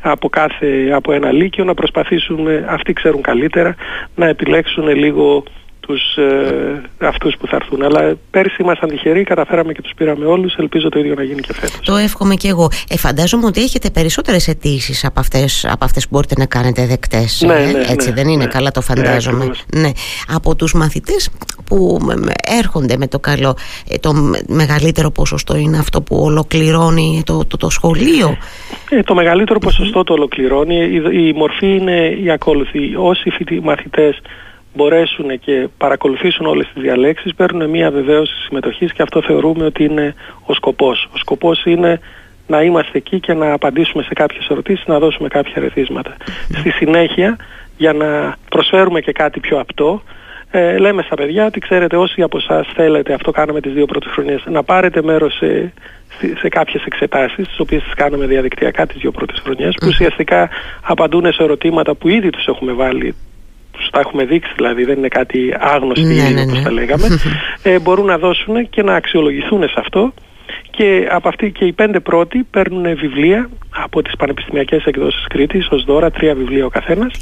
από, 0.00 0.28
κάθε, 0.28 0.90
από 0.92 1.12
ένα 1.12 1.32
λύκειο 1.32 1.64
να 1.64 1.74
προσπαθήσουν, 1.74 2.46
αυτοί 2.68 2.92
ξέρουν 2.92 3.22
καλύτερα, 3.22 3.74
να 4.14 4.26
επιλέξουν 4.26 4.88
λίγο 4.88 5.44
τους, 5.86 6.16
ε, 6.16 7.06
αυτούς 7.06 7.36
που 7.36 7.46
θα 7.46 7.56
έρθουν. 7.56 7.82
Αλλά 7.82 8.14
πέρσι 8.30 8.56
ήμασταν 8.62 8.88
τυχεροί, 8.88 9.22
καταφέραμε 9.24 9.72
και 9.72 9.82
τους 9.82 9.92
πήραμε 9.96 10.24
όλους, 10.24 10.54
ελπίζω 10.54 10.88
το 10.88 10.98
ίδιο 10.98 11.14
να 11.14 11.22
γίνει 11.22 11.40
και 11.40 11.54
φέτος. 11.54 11.80
Το 11.84 11.96
εύχομαι 11.96 12.34
και 12.34 12.48
εγώ. 12.48 12.70
Ε, 12.88 12.96
φαντάζομαι 12.96 13.46
ότι 13.46 13.62
έχετε 13.62 13.90
περισσότερες 13.90 14.48
αιτήσεις 14.48 15.04
από 15.04 15.20
αυτές, 15.20 15.66
από 15.70 15.84
αυτές 15.84 16.02
που 16.02 16.08
μπορείτε 16.12 16.34
να 16.38 16.46
κάνετε 16.46 16.86
δεκτές. 16.86 17.42
Ναι, 17.46 17.54
ε; 17.54 17.72
ναι, 17.72 17.84
Έτσι 17.88 18.08
ναι, 18.08 18.14
δεν 18.14 18.28
είναι, 18.28 18.44
ναι. 18.44 18.50
καλά 18.50 18.70
το 18.70 18.80
φαντάζομαι. 18.80 19.50
Ναι, 19.74 19.90
Από 20.28 20.56
τους 20.56 20.74
μαθητές 20.74 21.30
που 21.64 21.98
έρχονται 22.58 22.96
με 22.96 23.06
το 23.06 23.18
καλό, 23.18 23.56
ε, 23.88 23.98
το 23.98 24.12
μεγαλύτερο 24.48 25.10
ποσοστό 25.10 25.56
είναι 25.56 25.78
αυτό 25.78 26.02
που 26.02 26.16
ολοκληρώνει 26.16 27.22
το, 27.26 27.44
το, 27.46 27.56
το 27.56 27.70
σχολείο; 27.70 28.36
Ε, 28.90 29.02
το 29.02 29.14
μεγαλύτερο 29.14 29.58
ποσοστό 29.58 30.04
το 30.04 30.12
ολοκληρώνει. 30.12 30.76
Η, 30.76 31.26
η 31.26 31.32
μορφή 31.32 31.66
είναι 31.76 32.16
η 32.22 32.30
ακόλουθη. 32.30 32.94
Όσοι 32.96 33.30
μαθητές 33.62 34.20
μπορέσουν 34.74 35.38
και 35.38 35.68
παρακολουθήσουν 35.78 36.46
όλες 36.46 36.70
τις 36.72 36.82
διαλέξεις 36.82 37.34
παίρνουν 37.34 37.70
μια 37.70 37.90
βεβαίωση 37.90 38.34
συμμετοχής 38.46 38.92
και 38.92 39.02
αυτό 39.02 39.22
θεωρούμε 39.22 39.64
ότι 39.64 39.84
είναι 39.84 40.14
ο 40.46 40.54
σκοπός. 40.54 41.08
Ο 41.14 41.16
σκοπός 41.16 41.64
είναι 41.64 42.00
να 42.46 42.62
είμαστε 42.62 42.98
εκεί 42.98 43.20
και 43.20 43.34
να 43.34 43.52
απαντήσουμε 43.52 44.02
σε 44.02 44.12
κάποιες 44.12 44.46
ερωτήσεις, 44.48 44.86
να 44.86 44.98
δώσουμε 44.98 45.28
κάποια 45.28 45.62
ρεθίσματα. 45.62 46.16
Στη 46.58 46.70
συνέχεια, 46.70 47.36
για 47.76 47.92
να 47.92 48.36
προσφέρουμε 48.50 49.00
και 49.00 49.12
κάτι 49.12 49.40
πιο 49.40 49.60
απτό, 49.60 50.02
ε, 50.50 50.78
λέμε 50.78 51.02
στα 51.02 51.14
παιδιά 51.14 51.46
ότι 51.46 51.60
ξέρετε 51.60 51.96
όσοι 51.96 52.22
από 52.22 52.38
εσάς 52.38 52.66
θέλετε, 52.74 53.12
αυτό 53.12 53.30
κάναμε 53.30 53.60
τις 53.60 53.72
δύο 53.72 53.86
πρώτες 53.86 54.12
χρονιές, 54.12 54.42
να 54.46 54.62
πάρετε 54.62 55.02
μέρος 55.02 55.34
σε, 55.34 55.72
σε 56.38 56.48
κάποιες 56.48 56.84
εξετάσεις, 56.84 57.48
τις 57.48 57.58
οποίες 57.58 57.82
τις 57.82 57.94
κάνουμε 57.94 58.26
διαδικτυακά 58.26 58.86
τις 58.86 58.96
δύο 59.00 59.10
πρώτες 59.10 59.40
χρονιές, 59.44 59.74
που 59.80 59.86
ουσιαστικά 59.86 60.48
απαντούν 60.82 61.32
σε 61.32 61.42
ερωτήματα 61.42 61.94
που 61.94 62.08
ήδη 62.08 62.30
τους 62.30 62.46
έχουμε 62.46 62.72
βάλει 62.72 63.14
τους 63.72 63.90
τα 63.90 64.00
έχουμε 64.00 64.24
δείξει 64.24 64.52
δηλαδή, 64.56 64.84
δεν 64.84 64.96
είναι 64.96 65.08
κάτι 65.08 65.54
άγνωστο 65.58 66.06
ναι, 66.06 66.28
ναι, 66.30 66.42
όπως 66.42 66.58
ναι. 66.58 66.62
τα 66.62 66.72
λέγαμε, 66.72 67.06
ε, 67.62 67.78
μπορούν 67.78 68.06
να 68.06 68.18
δώσουν 68.18 68.68
και 68.68 68.82
να 68.82 68.94
αξιολογηθούν 68.94 69.68
σε 69.68 69.74
αυτό. 69.76 70.12
Και 70.70 71.08
από 71.10 71.28
αυτή 71.28 71.50
και 71.50 71.64
οι 71.64 71.72
πέντε 71.72 72.00
πρώτοι 72.00 72.46
παίρνουν 72.50 72.96
βιβλία 72.96 73.50
από 73.70 74.02
τις 74.02 74.16
πανεπιστημιακές 74.16 74.84
εκδόσεις 74.84 75.26
Κρήτης 75.28 75.68
ως 75.70 75.84
δώρα, 75.84 76.10
τρία 76.10 76.34
βιβλία 76.34 76.64
ο 76.64 76.68
καθένας. 76.68 77.12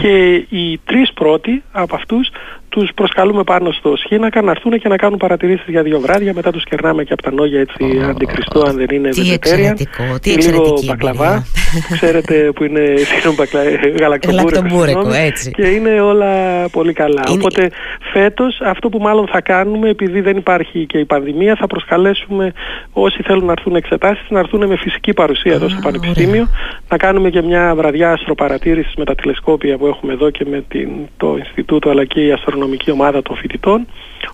Και 0.00 0.34
οι 0.34 0.80
τρεις 0.84 1.12
πρώτοι 1.12 1.62
από 1.72 1.94
αυτούς 1.94 2.28
τους 2.68 2.90
προσκαλούμε 2.94 3.42
πάνω 3.44 3.72
στο 3.72 3.96
σχήνακα 3.96 4.42
να 4.42 4.50
έρθουν 4.50 4.78
και 4.78 4.88
να 4.88 4.96
κάνουν 4.96 5.18
παρατηρήσεις 5.18 5.66
για 5.68 5.82
δύο 5.82 6.00
βράδια 6.00 6.32
μετά 6.34 6.50
τους 6.50 6.64
κερνάμε 6.64 7.04
και 7.04 7.12
από 7.12 7.22
τα 7.22 7.32
νόγια 7.32 7.60
έτσι 7.60 7.76
oh, 7.80 8.08
αντικριστό 8.08 8.60
αν 8.60 8.76
δεν 8.76 8.86
είναι 8.90 9.08
τι 9.08 9.32
εξαιρετικό, 9.32 10.18
τι 10.22 10.30
λίγο 10.30 10.82
μπακλαβά. 10.84 11.44
ξέρετε 11.92 12.50
που 12.54 12.64
είναι 12.64 12.94
μπακλα... 13.36 13.60
γαλακτομπούρεκο 14.00 15.12
έτσι. 15.12 15.50
και 15.50 15.66
είναι 15.66 16.00
όλα 16.00 16.32
πολύ 16.68 16.92
καλά. 16.92 17.22
Είναι... 17.28 17.40
οπότε 17.40 17.70
φέτος 18.12 18.60
αυτό 18.64 18.88
που 18.88 18.98
μάλλον 18.98 19.26
θα 19.26 19.40
κάνουμε 19.40 19.88
επειδή 19.88 20.20
δεν 20.20 20.36
υπάρχει 20.36 20.86
και 20.86 20.98
η 20.98 21.04
πανδημία 21.04 21.56
θα 21.56 21.66
προσκαλέσουμε 21.66 22.52
όσοι 22.92 23.22
θέλουν 23.22 23.44
να 23.44 23.52
έρθουν 23.52 23.76
εξετάσεις 23.76 24.26
να 24.28 24.38
έρθουν 24.38 24.66
με 24.66 24.76
φυσική 24.76 25.12
παρουσία 25.12 25.52
εδώ 25.52 25.68
στο 25.68 25.80
Πανεπιστήμιο 25.82 26.48
να 26.88 26.96
κάνουμε 26.96 27.30
και 27.30 27.42
μια 27.42 27.74
βραδιά 27.76 28.12
αστροπαρατήρησης 28.12 28.94
με 28.96 29.04
τα 29.04 29.14
τηλεσκόπια 29.14 29.76
που 29.76 29.86
έχουμε 29.86 30.12
εδώ 30.12 30.30
και 30.30 30.44
με 30.50 30.64
την, 30.68 30.90
το 31.16 31.36
Ινστιτούτο 31.38 31.90
αλλά 31.90 32.04
και 32.04 32.20
η 32.20 32.32
αστρονομική 32.58 32.90
ομάδα 32.90 33.22
των 33.22 33.36
φοιτητών. 33.36 33.86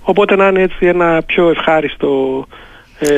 Οπότε 0.02 0.37
να 0.37 0.49
είναι 0.49 0.62
έτσι 0.62 0.87
ένα 0.87 1.23
πιο 1.26 1.49
ευχάριστο 1.49 2.45
ε, 2.49 2.74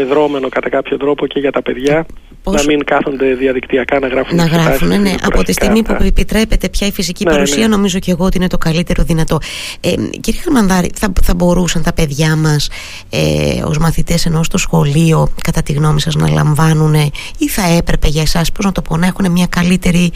δρόμενο 0.08 0.48
κατά 0.48 0.68
κάποιο 0.68 0.96
τρόπο 0.96 1.26
και 1.26 1.38
για 1.38 1.52
τα 1.52 1.62
παιδιά 1.62 2.06
να 2.50 2.62
μην 2.66 2.84
κάθονται 2.84 3.34
διαδικτυακά 3.34 3.98
να 3.98 4.06
γράφουν. 4.06 4.36
Να 4.36 4.44
γράφουν, 4.44 5.00
ναι. 5.00 5.14
Από 5.22 5.42
τη 5.42 5.52
στιγμή 5.52 5.82
που 5.82 5.96
επιτρέπεται 6.00 6.68
πια 6.68 6.86
η 6.86 6.92
φυσική 6.92 7.24
ναι, 7.24 7.30
παρουσία, 7.30 7.58
ναι. 7.58 7.66
νομίζω 7.66 7.98
και 7.98 8.10
εγώ 8.10 8.24
ότι 8.24 8.36
είναι 8.36 8.46
το 8.46 8.58
καλύτερο 8.58 9.02
δυνατό. 9.02 9.38
Ε, 9.80 9.94
κύριε 10.20 10.40
Χαρμανδάρη, 10.40 10.90
θα, 10.94 11.12
θα 11.22 11.34
μπορούσαν 11.34 11.82
τα 11.82 11.92
παιδιά 11.92 12.36
μας 12.36 12.68
ε, 13.10 13.62
ως 13.64 13.78
μαθητές 13.78 14.26
ενώ 14.26 14.42
στο 14.42 14.58
σχολείο, 14.58 15.28
κατά 15.42 15.62
τη 15.62 15.72
γνώμη 15.72 16.00
σας, 16.00 16.14
να 16.14 16.28
λαμβάνουν 16.28 16.94
ή 17.38 17.48
θα 17.48 17.62
έπρεπε 17.76 18.08
για 18.08 18.22
εσάς, 18.22 18.52
πώς 18.52 18.64
να 18.64 18.72
το 18.72 18.82
πω, 18.82 18.96
να 18.96 19.06
έχουν 19.06 19.30
μια 19.30 19.46
καλύτερη 19.46 20.12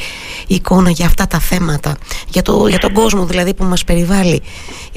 εικόνα 0.47 0.91
για 0.91 1.07
αυτά 1.07 1.27
τα 1.27 1.39
θέματα, 1.39 1.97
για, 2.29 2.43
το, 2.43 2.67
για 2.69 2.79
τον 2.79 2.93
κόσμο 2.93 3.25
δηλαδή 3.25 3.55
που 3.55 3.65
μας 3.65 3.85
περιβάλλει. 3.85 4.43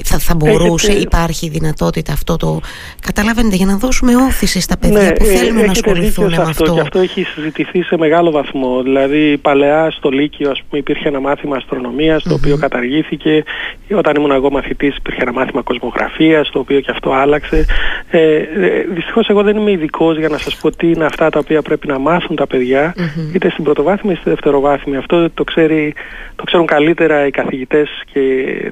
Θα, 0.04 0.18
θα 0.18 0.34
μπορούσε, 0.34 0.86
έχετε... 0.86 1.02
υπάρχει 1.02 1.48
δυνατότητα 1.48 2.12
αυτό 2.12 2.36
το. 2.36 2.60
Καταλαβαίνετε, 3.00 3.56
για 3.56 3.66
να 3.66 3.76
δώσουμε 3.76 4.16
όθηση 4.16 4.60
στα 4.64 4.78
παιδιά 4.78 5.02
ναι, 5.02 5.12
που 5.12 5.24
θέλουν 5.24 5.64
να 5.64 5.70
ασχοληθούν 5.70 6.34
με 6.36 6.42
αυτό. 6.42 6.74
Και 6.74 6.80
αυτό 6.80 6.98
έχει 6.98 7.22
συζητηθεί 7.22 7.82
σε 7.82 7.96
μεγάλο 7.96 8.30
βαθμό. 8.30 8.82
Δηλαδή 8.82 9.38
παλαιά 9.42 9.90
στο 9.90 10.08
Λύκειο 10.08 10.50
ας 10.50 10.62
πούμε, 10.62 10.80
υπήρχε 10.80 11.08
ένα 11.08 11.20
μάθημα 11.20 11.56
αστρονομίας 11.56 12.22
το 12.22 12.34
οποίο 12.34 12.56
καταργήθηκε. 12.56 13.44
Όταν 13.90 14.14
ήμουν 14.16 14.30
εγώ 14.30 14.50
μαθητής 14.50 14.96
υπήρχε 14.96 15.22
ένα 15.22 15.32
μάθημα 15.32 15.62
κοσμογραφίας 15.62 16.50
το 16.50 16.58
οποίο 16.58 16.80
και 16.80 16.90
αυτό 16.90 17.12
άλλαξε. 17.12 17.64
Ε, 18.10 18.36
ε, 18.36 18.84
δυστυχώς 18.94 19.28
εγώ 19.28 19.42
δεν 19.42 19.56
είμαι 19.56 19.70
ειδικός 19.70 20.18
για 20.18 20.28
να 20.28 20.38
σας 20.38 20.56
πω 20.56 20.70
τι 20.70 20.86
είναι 20.90 21.04
αυτά 21.04 21.30
τα 21.30 21.38
οποία 21.38 21.62
πρέπει 21.62 21.86
να 21.86 21.98
μάθουν 21.98 22.36
τα 22.36 22.46
παιδιά 22.46 22.94
είτε 23.34 23.50
στην 23.50 23.64
πρωτοβάθμια 23.64 24.12
είτε 24.12 24.20
στη 24.20 24.30
δευτεροβάθμια. 24.30 24.98
Αυτό 24.98 25.30
το, 25.30 25.44
ξέρει, 25.44 25.94
το 26.36 26.44
ξέρουν 26.44 26.66
καλύτερα 26.66 27.26
οι 27.26 27.30
καθηγητές 27.30 27.88
και 28.12 28.22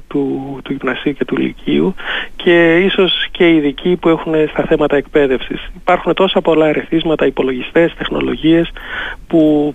του, 0.08 0.58
του 0.64 0.72
γυμνασίου 0.72 1.12
και 1.12 1.24
του 1.24 1.36
Λυκείου 1.36 1.94
και 2.36 2.76
ίσως 2.76 3.26
και 3.30 3.50
οι 3.50 3.56
ειδικοί 3.56 3.96
που 3.96 4.08
έχουν 4.08 4.34
στα 4.50 4.64
θέματα 4.68 4.96
εκπαίδευσης. 4.96 5.71
Υπάρχουν 5.76 6.14
τόσα 6.14 6.40
πολλά 6.40 6.66
ερεθίσματα, 6.66 7.26
υπολογιστές, 7.26 7.94
τεχνολογίες 7.94 8.70
που 9.26 9.72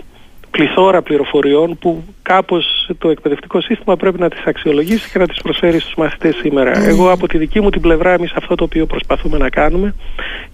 πληθώρα 0.51 1.01
πληροφοριών 1.01 1.77
που 1.77 2.03
κάπως 2.21 2.89
το 2.97 3.09
εκπαιδευτικό 3.09 3.61
σύστημα 3.61 3.95
πρέπει 3.95 4.19
να 4.19 4.29
τις 4.29 4.43
αξιολογήσει 4.45 5.11
και 5.11 5.19
να 5.19 5.27
τις 5.27 5.41
προσφέρει 5.41 5.79
στους 5.79 5.95
μαθητές 5.95 6.35
σήμερα. 6.35 6.79
Ναι. 6.79 6.85
Εγώ 6.85 7.11
από 7.11 7.27
τη 7.27 7.37
δική 7.37 7.61
μου 7.61 7.69
την 7.69 7.81
πλευρά 7.81 8.13
εμείς 8.13 8.31
αυτό 8.31 8.55
το 8.55 8.63
οποίο 8.63 8.85
προσπαθούμε 8.85 9.37
να 9.37 9.49
κάνουμε 9.49 9.95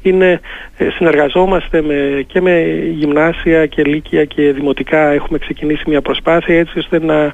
είναι 0.02 0.40
ε, 0.78 0.90
συνεργαζόμαστε 0.90 1.82
με, 1.82 2.24
και 2.28 2.42
με 2.42 2.62
γυμνάσια 2.94 3.66
και 3.66 3.84
λύκεια 3.84 4.26
και 4.26 4.52
δημοτικά 4.52 5.12
έχουμε 5.12 5.38
ξεκινήσει 5.38 5.84
μια 5.88 6.02
προσπάθεια 6.02 6.60
έτσι 6.60 6.80
ώστε 6.80 7.00
να, 7.00 7.34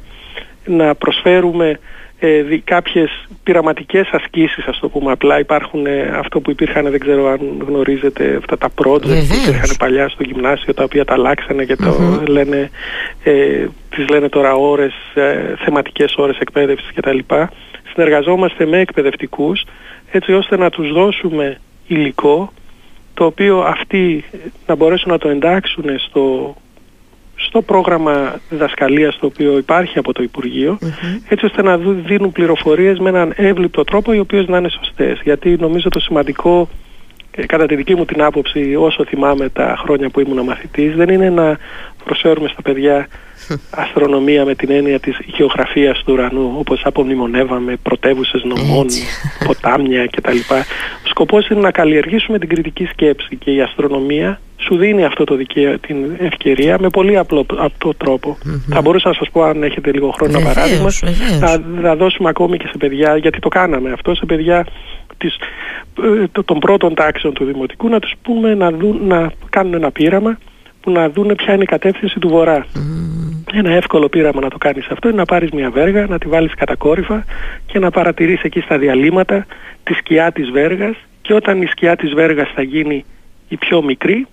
να 0.66 0.96
προσφέρουμε 0.96 1.80
ε, 2.20 2.42
δι, 2.42 2.60
κάποιες 2.60 3.28
πειραματικές 3.44 4.10
ασκήσεις 4.12 4.66
ας 4.66 4.80
το 4.80 4.90
πούμε 4.90 5.12
απλά. 5.12 5.40
Υπάρχουν 5.40 5.86
ε, 5.86 6.12
αυτό 6.14 6.40
που 6.40 6.52
υπήρχαν 6.52 6.90
δεν 6.90 7.00
ξέρω 7.00 7.28
αν 7.28 7.40
γνωρίζετε 7.68 8.36
αυτά 8.38 8.58
τα 8.58 8.70
project 8.76 9.28
που 9.28 9.36
υπήρχαν 9.42 9.76
παλιά 9.80 10.10
στο 10.10 10.24
γυμνάσιο 10.24 10.74
τα 10.74 10.84
οποία 10.84 11.06
τα 11.06 11.14
αλλάξανε 11.14 11.66
και 11.66 11.76
το 11.76 12.24
λένε 12.28 12.70
ε, 13.24 13.66
τις 13.90 14.10
λένε 14.10 14.30
τώρα 14.30 14.54
ώρες 14.54 14.94
ε, 15.14 15.56
θεματικές 15.58 16.14
ώρες 16.18 16.38
εκπαίδευσης 16.38 16.92
κτλ 16.96 17.20
συνεργαζόμαστε 17.94 18.66
με 18.66 18.80
εκπαιδευτικούς 18.80 19.64
έτσι 20.12 20.34
ώστε 20.34 20.58
να 20.58 20.70
τους 20.70 20.92
δώσουμε 20.92 21.58
υλικό 21.88 22.54
το 23.14 23.26
οποίο 23.26 23.60
αυτοί 23.60 24.24
να 24.68 24.76
μπορέσουν 24.76 25.12
να 25.12 25.18
το 25.18 25.30
εντάξουν 25.30 25.86
στο 26.00 26.56
στο 27.40 27.62
πρόγραμμα 27.62 28.40
διδασκαλίας 28.50 29.18
το 29.20 29.26
οποίο 29.26 29.58
υπάρχει 29.58 29.98
από 29.98 30.14
το 30.14 30.24
υπουργειο 30.24 30.78
έτσι 31.28 31.46
ώστε 31.46 31.62
να 31.62 31.78
δίνουν 31.78 32.32
πληροφορίες 32.32 33.00
με 33.00 33.10
έναν 33.10 33.34
εύληπτο 33.36 33.84
τρόπο 33.84 34.14
οι 34.14 34.20
οποίες 34.20 34.48
να 34.48 34.58
είναι 34.58 34.70
σωστές. 34.70 35.20
Γιατί 35.24 35.58
νομίζω 35.60 35.90
το 35.90 36.00
σημαντικό 36.00 36.70
ε, 37.32 37.46
κατά 37.46 37.66
τη 37.66 37.76
δική 37.76 37.96
μου 37.96 38.06
την 38.06 38.22
άποψη 38.22 38.76
όσο 38.76 39.06
θυμάμαι 39.06 39.50
τα 39.50 39.76
χρόνια 39.78 40.10
που 40.10 40.20
ήμουν 40.20 40.44
μαθητής 40.44 40.96
δεν 40.96 41.10
είναι 41.10 41.30
να 41.30 41.58
προσφέρουμε 42.04 42.48
στα 42.48 42.62
παιδιά 42.62 43.08
αστρονομία 43.84 44.46
με 44.46 44.56
την 44.56 44.72
έννοια 44.72 45.00
της 45.00 45.18
γεωγραφίας 45.26 46.04
του 46.04 46.14
ουρανού 46.14 46.56
όπως 46.58 46.82
απομνημονεύαμε 46.86 47.76
πρωτεύουσες 47.84 48.44
νομών, 48.44 48.88
ποτάμια 49.46 50.08
κτλ. 50.08 50.38
Ο 51.20 51.22
σκοπός 51.22 51.48
είναι 51.48 51.60
να 51.60 51.72
καλλιεργήσουμε 51.72 52.40
την 52.40 52.50
κριτική 52.50 52.86
σκέψη 52.86 53.36
και 53.36 53.52
η 53.52 53.62
αστρονομία 53.62 54.40
σου 54.58 54.78
δίνει 54.78 55.06
αυτό 55.06 55.24
το 55.24 55.36
δικαίω, 55.36 55.80
την 55.80 55.98
ευκαιρία 56.20 56.78
με 56.80 56.90
πολύ 56.90 57.18
απλό, 57.18 57.46
απλό 57.58 57.94
τρόπο. 57.98 58.38
Θα 58.70 58.82
μπορούσα 58.82 59.08
να 59.08 59.14
σας 59.14 59.30
πω 59.32 59.44
αν 59.44 59.64
έχετε 59.64 59.92
λίγο 59.92 60.12
χρόνο 60.12 60.40
βεβαίως, 60.40 60.54
παράδειγμα 60.54 60.90
να, 61.40 61.82
να 61.82 61.96
δώσουμε 61.96 62.30
ακόμη 62.30 62.58
και 62.58 62.68
σε 62.68 62.78
παιδιά, 62.78 63.18
γιατί 63.18 63.40
το 63.40 63.50
κάναμε 63.50 63.92
αυτό, 63.92 64.16
σε 64.16 64.26
παιδιά 64.26 64.66
της, 65.18 65.36
ε, 66.04 66.42
των 66.46 66.60
πρώτων 66.60 66.96
τάξεων 66.96 67.34
του 67.34 67.46
Δημοτικού 67.46 67.90
να 67.90 68.00
τους 68.00 68.14
πούμε 68.22 68.56
να, 68.56 68.72
δουν, 68.72 69.00
να 69.08 69.32
κάνουν 69.50 69.74
ένα 69.74 69.92
πείραμα 69.92 70.38
που 70.82 70.92
να 70.92 71.10
δουν 71.10 71.36
ποια 71.36 71.54
είναι 71.54 71.64
η 71.64 71.66
κατεύθυνση 71.66 72.20
του 72.20 72.28
βορρά. 72.28 72.66
Ένα 73.54 73.72
εύκολο 73.72 74.10
πείραμα 74.10 74.42
να 74.42 74.50
το 74.50 74.58
κάνεις 74.58 74.88
αυτό 74.90 75.08
είναι 75.08 75.18
να 75.18 75.26
πάρεις 75.26 75.52
μια 75.52 75.70
βέργα, 75.70 76.06
να 76.06 76.18
τη 76.18 76.28
βάλεις 76.28 76.54
κατακόρυφα 76.54 77.26
και 77.66 77.80
να 77.80 77.90
παρατηρείς 77.90 78.42
εκεί 78.42 78.60
στα 78.60 78.78
διαλύματα 78.78 79.46
τη 79.84 79.94
σκιά 79.94 80.32
της 80.32 80.50
βέργας 80.50 80.96
και 81.30 81.36
όταν 81.36 81.62
η 81.62 81.66
σκιά 81.66 81.96
της 81.96 82.14
βέργας 82.14 82.52
θα 82.56 82.62
γίνει 82.62 83.06
η 83.48 83.58
πιο 83.58 83.84
μικρή 83.84 84.28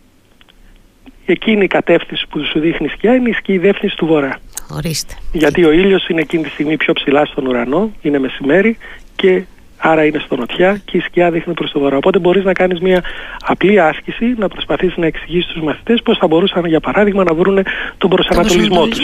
εκείνη 1.26 1.64
η 1.64 1.66
κατεύθυνση 1.66 2.26
που 2.28 2.44
σου 2.44 2.60
δείχνει 2.60 2.86
η 2.86 2.90
σκιά 2.90 3.14
είναι 3.14 3.28
η 3.28 3.32
σκή 3.32 3.58
διεύθυνση 3.58 3.96
του 3.96 4.06
βορρά. 4.06 4.38
Ορίστε. 4.70 5.14
Γιατί 5.32 5.64
ο 5.64 5.70
ήλιος 5.70 6.08
είναι 6.08 6.20
εκείνη 6.20 6.42
τη 6.42 6.48
στιγμή 6.48 6.76
πιο 6.76 6.92
ψηλά 6.92 7.24
στον 7.24 7.46
ουρανό, 7.46 7.92
είναι 8.02 8.18
μεσημέρι 8.18 8.76
και 9.16 9.44
άρα 9.90 10.04
είναι 10.04 10.18
στο 10.18 10.36
νοτιά 10.36 10.80
και 10.84 10.96
η 10.96 11.00
σκιά 11.00 11.30
δείχνει 11.30 11.54
προς 11.54 11.70
το 11.72 11.78
βορρά. 11.78 11.96
Οπότε 11.96 12.18
μπορείς 12.18 12.44
να 12.44 12.52
κάνεις 12.52 12.80
μια 12.80 13.02
απλή 13.46 13.80
άσκηση, 13.80 14.34
να 14.38 14.48
προσπαθήσεις 14.48 14.96
να 14.96 15.06
εξηγήσεις 15.06 15.50
στους 15.50 15.62
μαθητές 15.62 16.02
πώς 16.02 16.18
θα 16.18 16.26
μπορούσαν 16.26 16.64
για 16.64 16.80
παράδειγμα 16.80 17.24
να 17.24 17.34
βρουν 17.34 17.58
τον 17.98 18.10
προσανατολισμό 18.10 18.86
τους. 18.86 18.98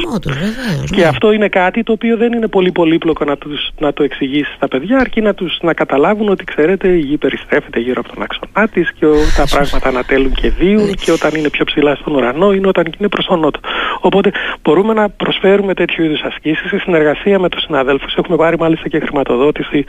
Και 0.91 1.01
ναι. 1.01 1.07
αυτό 1.07 1.33
είναι 1.33 1.49
κάτι 1.49 1.83
το 1.83 1.93
οποίο 1.93 2.17
δεν 2.17 2.33
είναι 2.33 2.49
πολύ 2.49 2.73
πολύπλοκο 2.73 3.25
να, 3.25 3.37
τους, 3.37 3.71
να 3.79 3.93
το 3.93 4.03
εξηγήσεις 4.03 4.55
στα 4.55 4.69
παιδιά, 4.69 4.99
αρκεί 4.99 5.21
να 5.21 5.35
τους 5.35 5.59
να 5.63 5.75
καταλάβουν 5.75 6.29
ότι 6.29 6.45
ξέρετε 6.45 6.89
η 6.89 6.99
γη 6.99 7.17
περιστρέφεται 7.17 7.81
γύρω 7.81 8.01
από 8.05 8.15
τον 8.15 8.23
άξονά 8.23 8.69
της 8.69 8.93
και 8.93 9.07
τα 9.37 9.45
πράγματα 9.51 9.89
ανατέλουν 9.89 10.33
και 10.33 10.51
δύο 10.51 10.81
και 11.05 11.13
όταν 11.13 11.31
είναι 11.35 11.51
πιο 11.51 11.65
ψηλά 11.65 11.95
στον 11.95 12.15
ουρανό 12.15 12.53
είναι 12.53 12.69
όταν 12.69 12.85
είναι 12.99 13.09
προς 13.09 13.27
τον 13.27 13.41
νότο. 13.41 13.61
Οπότε 14.01 14.31
μπορούμε 14.63 14.93
να 14.93 15.09
προσφέρουμε 15.09 15.75
τέτοιου 15.75 16.05
είδους 16.05 16.21
ασκήσεις 16.21 16.69
σε 16.69 16.79
συνεργασία 16.79 17.39
με 17.39 17.49
τους 17.49 17.63
συναδέλφους. 17.63 18.15
Έχουμε 18.15 18.37
πάρει 18.37 18.57
μάλιστα 18.59 18.89
και 18.89 19.01
χρηματοδότηση 19.01 19.85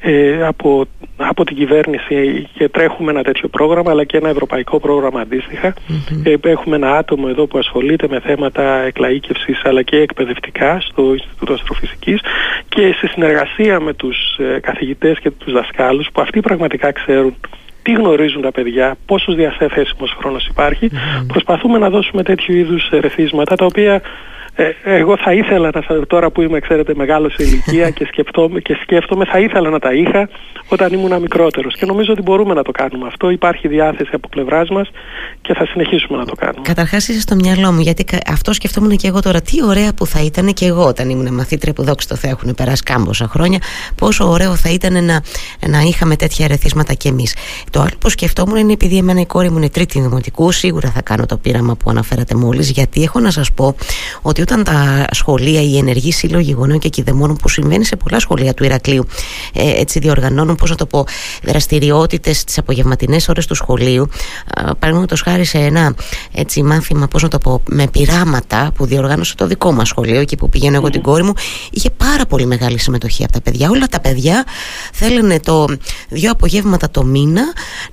ε, 0.00 0.33
από, 0.42 0.86
από 1.16 1.44
την 1.44 1.56
κυβέρνηση 1.56 2.48
και 2.54 2.68
τρέχουμε 2.68 3.10
ένα 3.10 3.22
τέτοιο 3.22 3.48
πρόγραμμα 3.48 3.90
αλλά 3.90 4.04
και 4.04 4.16
ένα 4.16 4.28
ευρωπαϊκό 4.28 4.80
πρόγραμμα 4.80 5.20
αντίστοιχα. 5.20 5.74
Ε, 6.24 6.34
έχουμε 6.42 6.76
ένα 6.76 6.96
άτομο 6.96 7.26
εδώ 7.30 7.46
που 7.46 7.58
ασχολείται 7.58 8.06
με 8.10 8.20
θέματα 8.20 8.62
εκλαΐκευσης 8.62 9.60
αλλά 9.62 9.82
και 9.82 9.96
εκπαιδευτικά 9.96 10.80
στο 10.80 11.12
Ινστιτούτο 11.12 11.52
Αστροφυσικής 11.52 12.20
και 12.68 12.92
σε 12.92 13.06
συνεργασία 13.06 13.80
με 13.80 13.94
τους 13.94 14.16
ε, 14.38 14.60
καθηγητές 14.60 15.18
και 15.18 15.30
τους 15.30 15.52
δασκάλους 15.52 16.08
που 16.12 16.20
αυτοί 16.20 16.40
πραγματικά 16.40 16.92
ξέρουν 16.92 17.34
τι 17.82 17.92
γνωρίζουν 17.92 18.42
τα 18.42 18.50
παιδιά, 18.52 18.96
πόσος 19.06 19.34
διαθέσιμος 19.34 20.16
χρόνος 20.18 20.46
υπάρχει, 20.46 20.90
προσπαθούμε 21.26 21.78
να 21.78 21.90
δώσουμε 21.90 22.22
τέτοιου 22.22 22.54
είδους 22.56 22.88
ρεθίσματα 22.90 23.56
τα 23.56 23.64
οποία 23.64 24.02
ε, 24.56 24.72
εγώ 24.82 25.16
θα 25.16 25.32
ήθελα 25.32 25.70
να, 25.74 26.06
τώρα 26.06 26.30
που 26.30 26.42
είμαι 26.42 26.58
ξέρετε 26.58 26.92
μεγάλος 26.96 27.34
σε 27.34 27.42
ηλικία 27.42 27.90
και, 27.90 28.04
σκεφτόμαι, 28.04 28.60
και 28.60 28.78
σκέφτομαι 28.82 29.24
θα 29.24 29.38
ήθελα 29.38 29.70
να 29.70 29.78
τα 29.78 29.92
είχα 29.92 30.28
όταν 30.68 30.92
ήμουν 30.92 31.20
μικρότερος. 31.20 31.74
Και 31.76 31.86
νομίζω 31.86 32.12
ότι 32.12 32.22
μπορούμε 32.22 32.54
να 32.54 32.62
το 32.62 32.70
κάνουμε 32.70 33.06
αυτό. 33.06 33.30
Υπάρχει 33.30 33.68
διάθεση 33.68 34.10
από 34.12 34.28
πλευράς 34.28 34.68
μας 34.68 34.90
και 35.40 35.54
θα 35.54 35.66
συνεχίσουμε 35.66 36.18
να 36.18 36.24
το 36.24 36.34
κάνουμε. 36.34 36.62
Καταρχάς 36.62 37.08
είσαι 37.08 37.20
στο 37.20 37.34
μυαλό 37.34 37.72
μου 37.72 37.80
γιατί 37.80 38.04
αυτό 38.26 38.52
σκεφτόμουν 38.52 38.96
και 38.96 39.08
εγώ 39.08 39.20
τώρα. 39.20 39.40
Τι 39.40 39.64
ωραία 39.64 39.94
που 39.94 40.06
θα 40.06 40.22
ήταν 40.24 40.52
και 40.52 40.66
εγώ 40.66 40.86
όταν 40.86 41.08
ήμουν 41.08 41.34
μαθήτρια 41.34 41.72
που 41.72 41.82
δόξα 41.82 42.08
το 42.08 42.16
Θεώ 42.16 42.30
έχουν 42.30 42.54
περάσει 42.54 42.82
κάμποσα 42.82 43.26
χρόνια 43.28 43.58
πόσο 43.94 44.28
ωραίο 44.28 44.56
θα 44.56 44.70
ήταν 44.70 45.04
να, 45.04 45.22
να 45.68 45.80
είχαμε 45.80 46.16
τέτοια 46.16 46.44
ερεθίσματα 46.44 46.92
κι 46.92 47.08
εμείς. 47.08 47.36
Το 47.70 47.80
άλλο 47.80 47.96
που 48.00 48.08
σκεφτόμουν 48.08 48.56
είναι 48.56 48.72
επειδή 48.72 48.96
εμένα 48.96 49.20
η 49.20 49.26
κόρη 49.26 49.50
μου 49.50 49.56
είναι 49.56 49.68
τρίτη 49.68 50.00
δημοτικού 50.00 50.52
σίγουρα 50.52 50.90
θα 50.90 51.02
κάνω 51.02 51.26
το 51.26 51.36
πείραμα 51.36 51.76
που 51.76 51.90
αναφέρατε 51.90 52.34
μόλις 52.34 52.70
γιατί 52.70 53.02
έχω 53.02 53.20
να 53.20 53.30
σας 53.30 53.52
πω 53.52 53.74
ότι 54.22 54.43
όταν 54.44 54.64
τα 54.64 55.04
σχολεία, 55.10 55.62
οι 55.62 55.78
ενεργοί 55.78 56.12
σύλλογοι 56.12 56.52
γονέων 56.52 56.78
και 56.78 56.88
κυδεμόνων 56.88 57.36
που 57.36 57.48
συμβαίνει 57.48 57.84
σε 57.84 57.96
πολλά 57.96 58.20
σχολεία 58.20 58.54
του 58.54 58.64
Ηρακλείου, 58.64 59.06
ε, 59.52 59.80
έτσι 59.80 59.98
διοργανώνουν, 59.98 60.56
πώς 60.56 60.70
να 60.70 60.76
το 60.76 60.86
πω, 60.86 61.06
δραστηριότητες 61.42 62.38
στις 62.38 62.58
απογευματινές 62.58 63.28
ώρες 63.28 63.46
του 63.46 63.54
σχολείου. 63.54 64.08
Παραδείγματος 64.78 65.20
χάρη 65.20 65.44
σε 65.44 65.58
ένα 65.58 65.94
έτσι, 66.32 66.62
μάθημα, 66.62 67.08
πώς 67.08 67.22
να 67.22 67.28
το 67.28 67.38
πω, 67.38 67.62
με 67.68 67.86
πειράματα 67.86 68.70
που 68.74 68.86
διοργάνωσε 68.86 69.34
το 69.34 69.46
δικό 69.46 69.72
μας 69.72 69.88
σχολείο, 69.88 70.20
εκεί 70.20 70.36
που 70.36 70.48
πηγαίνω 70.48 70.76
εγώ 70.76 70.90
την 70.90 71.02
κόρη 71.02 71.22
μου, 71.22 71.32
είχε 71.70 71.90
πάρα 71.90 72.26
πολύ 72.26 72.46
μεγάλη 72.46 72.78
συμμετοχή 72.78 73.24
από 73.24 73.32
τα 73.32 73.40
παιδιά. 73.40 73.70
Όλα 73.70 73.86
τα 73.86 74.00
παιδιά 74.00 74.44
θέλουν 74.92 75.40
το 75.40 75.66
δύο 76.08 76.30
απογεύματα 76.30 76.90
το 76.90 77.04
μήνα 77.04 77.42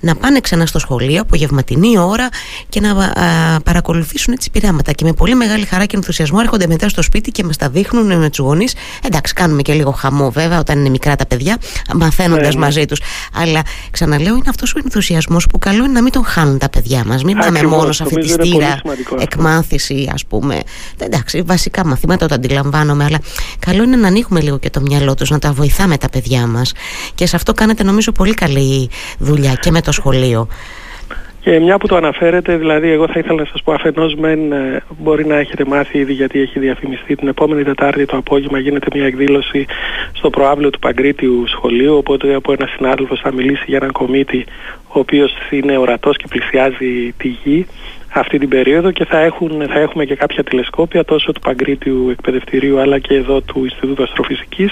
να 0.00 0.14
πάνε 0.14 0.40
ξανά 0.40 0.66
στο 0.66 0.78
σχολείο, 0.78 1.20
απογευματινή 1.20 1.98
ώρα 1.98 2.28
και 2.68 2.80
να 2.80 2.90
α, 2.90 3.60
παρακολουθήσουν 3.60 4.32
έτσι 4.32 4.50
πειράματα. 4.50 4.92
Και 4.92 5.04
με 5.04 5.12
πολύ 5.12 5.34
μεγάλη 5.34 5.64
χαρά 5.64 5.84
και 5.84 5.96
ενθουσιασμό 5.96 6.40
έρχονται 6.42 6.66
μετά 6.66 6.88
στο 6.88 7.02
σπίτι 7.02 7.30
και 7.30 7.44
μας 7.44 7.56
τα 7.56 7.68
δείχνουν 7.68 8.18
με 8.18 8.28
τους 8.28 8.38
γονείς. 8.38 8.74
Εντάξει, 9.02 9.32
κάνουμε 9.34 9.62
και 9.62 9.72
λίγο 9.72 9.90
χαμό 9.90 10.30
βέβαια 10.30 10.58
όταν 10.58 10.78
είναι 10.78 10.88
μικρά 10.88 11.16
τα 11.16 11.26
παιδιά, 11.26 11.56
μαθαίνοντας 11.94 12.42
ναι, 12.42 12.60
ναι. 12.60 12.66
μαζί 12.66 12.84
τους. 12.84 13.00
Αλλά 13.34 13.62
ξαναλέω, 13.90 14.34
είναι 14.34 14.48
αυτός 14.48 14.74
ο 14.74 14.80
ενθουσιασμός 14.84 15.46
που 15.46 15.58
καλό 15.58 15.84
είναι 15.84 15.92
να 15.92 16.02
μην 16.02 16.12
τον 16.12 16.24
χάνουν 16.24 16.58
τα 16.58 16.68
παιδιά 16.68 17.04
μας. 17.06 17.24
Μην 17.24 17.38
πάμε 17.38 17.62
μόνος 17.62 17.96
σε 17.96 18.02
αυτή 18.02 18.20
τη 18.20 18.28
στήρα 18.28 18.80
εκμάθηση, 19.18 20.10
ας 20.12 20.24
πούμε. 20.26 20.60
Εντάξει, 20.98 21.42
βασικά 21.42 21.86
μαθήματα 21.86 22.26
το 22.26 22.34
αντιλαμβάνομαι, 22.34 23.04
αλλά 23.04 23.18
καλό 23.58 23.82
είναι 23.82 23.96
να 23.96 24.06
ανοίγουμε 24.06 24.40
λίγο 24.40 24.58
και 24.58 24.70
το 24.70 24.80
μυαλό 24.80 25.14
τους, 25.14 25.30
να 25.30 25.38
τα 25.38 25.52
βοηθάμε 25.52 25.96
τα 25.96 26.08
παιδιά 26.08 26.46
μας. 26.46 26.72
Και 27.14 27.26
σε 27.26 27.36
αυτό 27.36 27.52
κάνετε 27.52 27.82
νομίζω 27.82 28.12
πολύ 28.12 28.34
καλή 28.34 28.90
δουλειά 29.18 29.54
και 29.54 29.70
με 29.70 29.80
το 29.80 29.92
σχολείο. 29.92 30.48
Και 31.42 31.58
μια 31.58 31.78
που 31.78 31.86
το 31.86 31.96
αναφέρετε, 31.96 32.56
δηλαδή 32.56 32.90
εγώ 32.90 33.06
θα 33.06 33.18
ήθελα 33.18 33.40
να 33.40 33.44
σας 33.44 33.62
πω 33.62 33.72
αφενός 33.72 34.14
μεν 34.14 34.52
ε, 34.52 34.82
μπορεί 34.98 35.26
να 35.26 35.36
έχετε 35.36 35.64
μάθει 35.64 35.98
ήδη 35.98 36.12
γιατί 36.12 36.40
έχει 36.40 36.58
διαφημιστεί 36.58 37.14
την 37.16 37.28
επόμενη 37.28 37.62
Τετάρτη 37.62 38.06
το 38.06 38.16
απόγευμα 38.16 38.58
γίνεται 38.58 38.86
μια 38.94 39.06
εκδήλωση 39.06 39.66
στο 40.12 40.30
προάβλιο 40.30 40.70
του 40.70 40.78
Παγκρίτιου 40.78 41.44
σχολείου 41.46 41.96
οπότε 41.96 42.34
από 42.34 42.52
ένα 42.52 42.68
συνάδελφος 42.76 43.20
θα 43.20 43.32
μιλήσει 43.32 43.64
για 43.66 43.76
έναν 43.76 43.92
κομίτη 43.92 44.44
ο 44.88 44.98
οποίος 44.98 45.32
είναι 45.50 45.76
ορατός 45.76 46.16
και 46.16 46.24
πλησιάζει 46.28 47.14
τη 47.16 47.28
γη 47.28 47.66
αυτή 48.12 48.38
την 48.38 48.48
περίοδο 48.48 48.90
και 48.90 49.04
θα, 49.04 49.18
έχουν, 49.18 49.66
θα 49.68 49.78
έχουμε 49.78 50.04
και 50.04 50.14
κάποια 50.14 50.44
τηλεσκόπια 50.44 51.04
τόσο 51.04 51.32
του 51.32 51.40
Παγκρίτιου 51.40 52.10
Εκπαιδευτηρίου 52.10 52.80
αλλά 52.80 52.98
και 52.98 53.14
εδώ 53.14 53.40
του 53.40 53.64
Ινστιτούτου 53.64 54.02
Αστροφυσικής. 54.02 54.70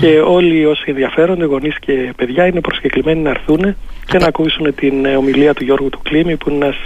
Και 0.00 0.20
όλοι 0.20 0.66
όσοι 0.66 0.84
ενδιαφέρονται, 0.86 1.44
γονείς 1.44 1.78
και 1.78 2.12
παιδιά 2.16 2.46
είναι 2.46 2.60
προσκεκλημένοι 2.60 3.20
να 3.20 3.30
έρθουν 3.30 3.76
και 4.06 4.18
να 4.18 4.26
ακούσουν 4.26 4.74
την 4.74 5.04
ε, 5.04 5.16
ομιλία 5.16 5.54
του 5.54 5.64
Γιώργου 5.64 5.88
του 5.88 6.00
Κλήμη 6.02 6.36
που 6.36 6.50
είναι 6.50 6.64
ένας 6.64 6.76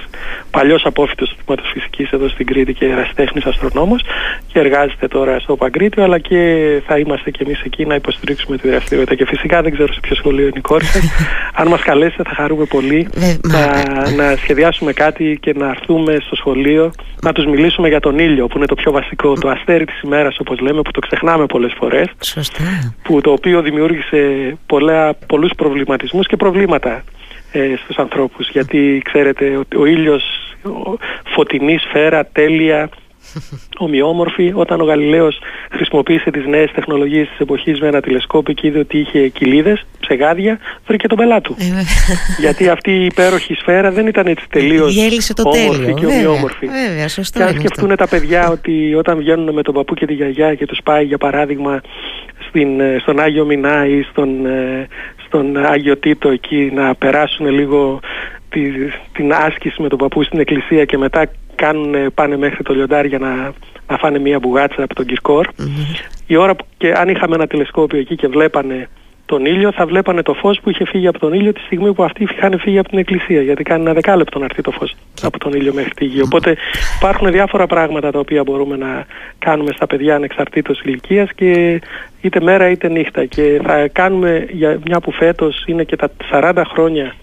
παλιός 0.50 0.84
απόφυτος 0.84 1.28
του 1.28 1.36
Τμήματος 1.44 1.70
Φυσικής 1.72 2.10
εδώ 2.10 2.28
στην 2.28 2.46
Κρήτη 2.46 2.72
και 2.74 2.84
ερασιτέχνης 2.84 3.44
αστρονόμος 3.44 4.02
και 4.46 4.58
εργάζεται 4.58 5.08
τώρα 5.08 5.38
στο 5.38 5.56
Παγκρίτιο 5.56 6.02
αλλά 6.02 6.18
και 6.18 6.40
θα 6.86 6.98
είμαστε 6.98 7.30
και 7.30 7.42
εμείς 7.44 7.60
εκεί 7.60 7.86
να 7.86 7.94
υποστηρίξουμε 7.94 8.56
τη 8.56 8.68
δραστηριότητα. 8.68 9.14
Και 9.14 9.26
φυσικά 9.26 9.62
δεν 9.62 9.72
ξέρω 9.72 9.92
σε 9.92 10.00
ποιο 10.00 10.16
σχολείο 10.16 10.46
είναι 10.46 10.58
η 10.58 10.60
κόρη 10.60 10.84
σας. 10.84 11.02
Αν 11.60 11.68
μας 11.68 11.82
καλέσετε 11.82 12.22
θα 12.22 12.34
χαρούμε 12.34 12.64
πολύ 12.64 13.08
να, 13.42 13.66
να 14.10 14.36
σχεδιάσουμε 14.36 14.92
κάτι 14.92 15.38
και 15.40 15.52
να 15.56 15.70
έρθουμε 15.86 16.16
στο 16.20 16.36
σχολείο 16.36 16.90
να 17.22 17.32
τους 17.32 17.46
μιλήσουμε 17.46 17.88
για 17.88 18.00
τον 18.00 18.18
ήλιο 18.18 18.46
που 18.46 18.56
είναι 18.56 18.66
το 18.66 18.74
πιο 18.74 18.92
βασικό 18.92 19.32
το 19.32 19.48
αστέρι 19.48 19.84
της 19.84 20.00
ημέρας 20.00 20.38
όπως 20.38 20.58
λέμε 20.60 20.82
που 20.82 20.90
το 20.90 21.00
ξεχνάμε 21.00 21.46
πολλές 21.46 21.72
φορές 21.78 22.06
Σωστά. 22.20 22.94
που 23.02 23.20
το 23.20 23.30
οποίο 23.30 23.62
δημιούργησε 23.62 24.52
πολλά, 24.66 25.14
πολλούς 25.14 25.50
προβληματισμούς 25.56 26.26
και 26.26 26.36
προβλήματα 26.36 27.04
ε, 27.52 27.74
στους 27.84 27.96
ανθρώπους 27.96 28.48
γιατί 28.48 29.02
ξέρετε 29.04 29.56
ο, 29.56 29.62
ο 29.80 29.86
ήλιος 29.86 30.22
ο, 30.62 30.96
φωτεινή 31.24 31.78
σφαίρα 31.78 32.26
τέλεια 32.26 32.88
ομοιόμορφη 33.78 34.52
όταν 34.54 34.80
ο 34.80 34.84
Γαλιλαίος 34.84 35.38
χρησιμοποίησε 35.70 36.30
τις 36.30 36.46
νέες 36.46 36.70
τεχνολογίες 36.72 37.28
της 37.28 37.38
εποχής 37.38 37.80
με 37.80 37.86
ένα 37.86 38.00
τηλεσκόπιο 38.00 38.54
και 38.54 38.66
είδε 38.66 38.78
ότι 38.78 38.98
είχε 38.98 39.28
κοιλίδες, 39.28 39.86
ψεγάδια, 40.00 40.58
βρήκε 40.86 41.08
τον 41.08 41.18
πελάτου. 41.18 41.56
Ε, 41.58 41.64
Γιατί 42.38 42.68
αυτή 42.68 42.90
η 42.90 43.04
υπέροχη 43.04 43.54
σφαίρα 43.54 43.90
δεν 43.90 44.06
ήταν 44.06 44.26
έτσι 44.26 44.46
τελείως 44.50 44.96
όμορφη 45.44 45.94
και 45.94 46.06
ομοιόμορφη. 46.06 46.66
Βέβαια, 46.66 47.08
σωστό 47.08 47.38
και 47.38 47.44
αν 47.44 47.54
σκεφτούν 47.54 47.96
τα 47.96 48.08
παιδιά 48.08 48.48
ότι 48.48 48.94
όταν 48.94 49.18
βγαίνουν 49.18 49.54
με 49.54 49.62
τον 49.62 49.74
παππού 49.74 49.94
και 49.94 50.06
τη 50.06 50.14
γιαγιά 50.14 50.54
και 50.54 50.66
τους 50.66 50.78
πάει 50.84 51.04
για 51.04 51.18
παράδειγμα 51.18 51.80
στην, 52.48 52.80
ε, 52.80 52.96
στον 53.00 53.20
Άγιο 53.20 53.44
Μινά 53.44 53.86
ή 53.86 54.02
στον, 54.02 54.46
ε, 54.46 54.86
στον 55.26 55.56
Άγιο 55.66 55.96
Τίτο 55.96 56.28
εκεί 56.28 56.70
να 56.74 56.94
περάσουν 56.94 57.46
λίγο 57.46 58.00
τη, 58.48 58.60
την 59.12 59.32
άσκηση 59.32 59.82
με 59.82 59.88
τον 59.88 59.98
παππού 59.98 60.22
στην 60.22 60.40
εκκλησία 60.40 60.84
και 60.84 60.98
μετά 60.98 61.26
κάνουν, 61.56 61.94
πάνε 62.14 62.36
μέχρι 62.36 62.62
το 62.62 62.74
λιοντάρι 62.74 63.08
για 63.08 63.18
να, 63.18 63.52
να 63.88 63.96
φάνε 63.96 64.18
μία 64.18 64.38
μπουγάτσα 64.38 64.82
από 64.82 64.94
τον 64.94 65.06
κυρκορ 65.06 65.46
Η 66.26 66.36
ώρα 66.36 66.54
που 66.54 66.64
και 66.76 66.92
αν 66.92 67.08
είχαμε 67.08 67.34
ένα 67.34 67.46
τηλεσκόπιο 67.46 67.98
εκεί 67.98 68.16
και 68.16 68.28
βλέπανε 68.28 68.88
τον 69.26 69.44
ήλιο 69.44 69.72
θα 69.72 69.86
βλέπανε 69.86 70.22
το 70.22 70.34
φως 70.34 70.60
που 70.60 70.70
είχε 70.70 70.84
φύγει 70.84 71.06
από 71.06 71.18
τον 71.18 71.32
ήλιο 71.32 71.52
τη 71.52 71.60
στιγμή 71.60 71.92
που 71.92 72.04
αυτοί 72.04 72.22
είχαν 72.22 72.58
φύγει 72.58 72.78
από 72.78 72.88
την 72.88 72.98
εκκλησία 72.98 73.42
γιατί 73.42 73.62
κάνει 73.62 73.82
ένα 73.82 73.92
δεκάλεπτο 73.92 74.38
να 74.38 74.44
έρθει 74.44 74.62
το 74.62 74.70
φως 74.70 74.94
από 75.22 75.38
τον 75.38 75.52
ήλιο 75.52 75.72
μέχρι 75.74 75.90
τη 75.90 76.04
γη. 76.04 76.22
Οπότε 76.22 76.56
υπάρχουν 76.96 77.30
διάφορα 77.30 77.66
πράγματα 77.66 78.10
τα 78.10 78.18
οποία 78.18 78.42
μπορούμε 78.42 78.76
να 78.76 79.06
κάνουμε 79.38 79.72
στα 79.72 79.86
παιδιά 79.86 80.14
ανεξαρτήτως 80.14 80.80
ηλικίας 80.80 81.32
και 81.34 81.80
είτε 82.20 82.40
μέρα 82.40 82.70
είτε 82.70 82.88
νύχτα. 82.88 83.24
Και 83.24 83.60
θα 83.64 83.88
κάνουμε 83.88 84.46
για 84.50 84.78
μια 84.86 85.00
που 85.00 85.12
φέτος 85.12 85.64
είναι 85.66 85.84
και 85.84 85.96
τα 85.96 86.10
40 86.32 86.62
χρόνια 86.72 87.14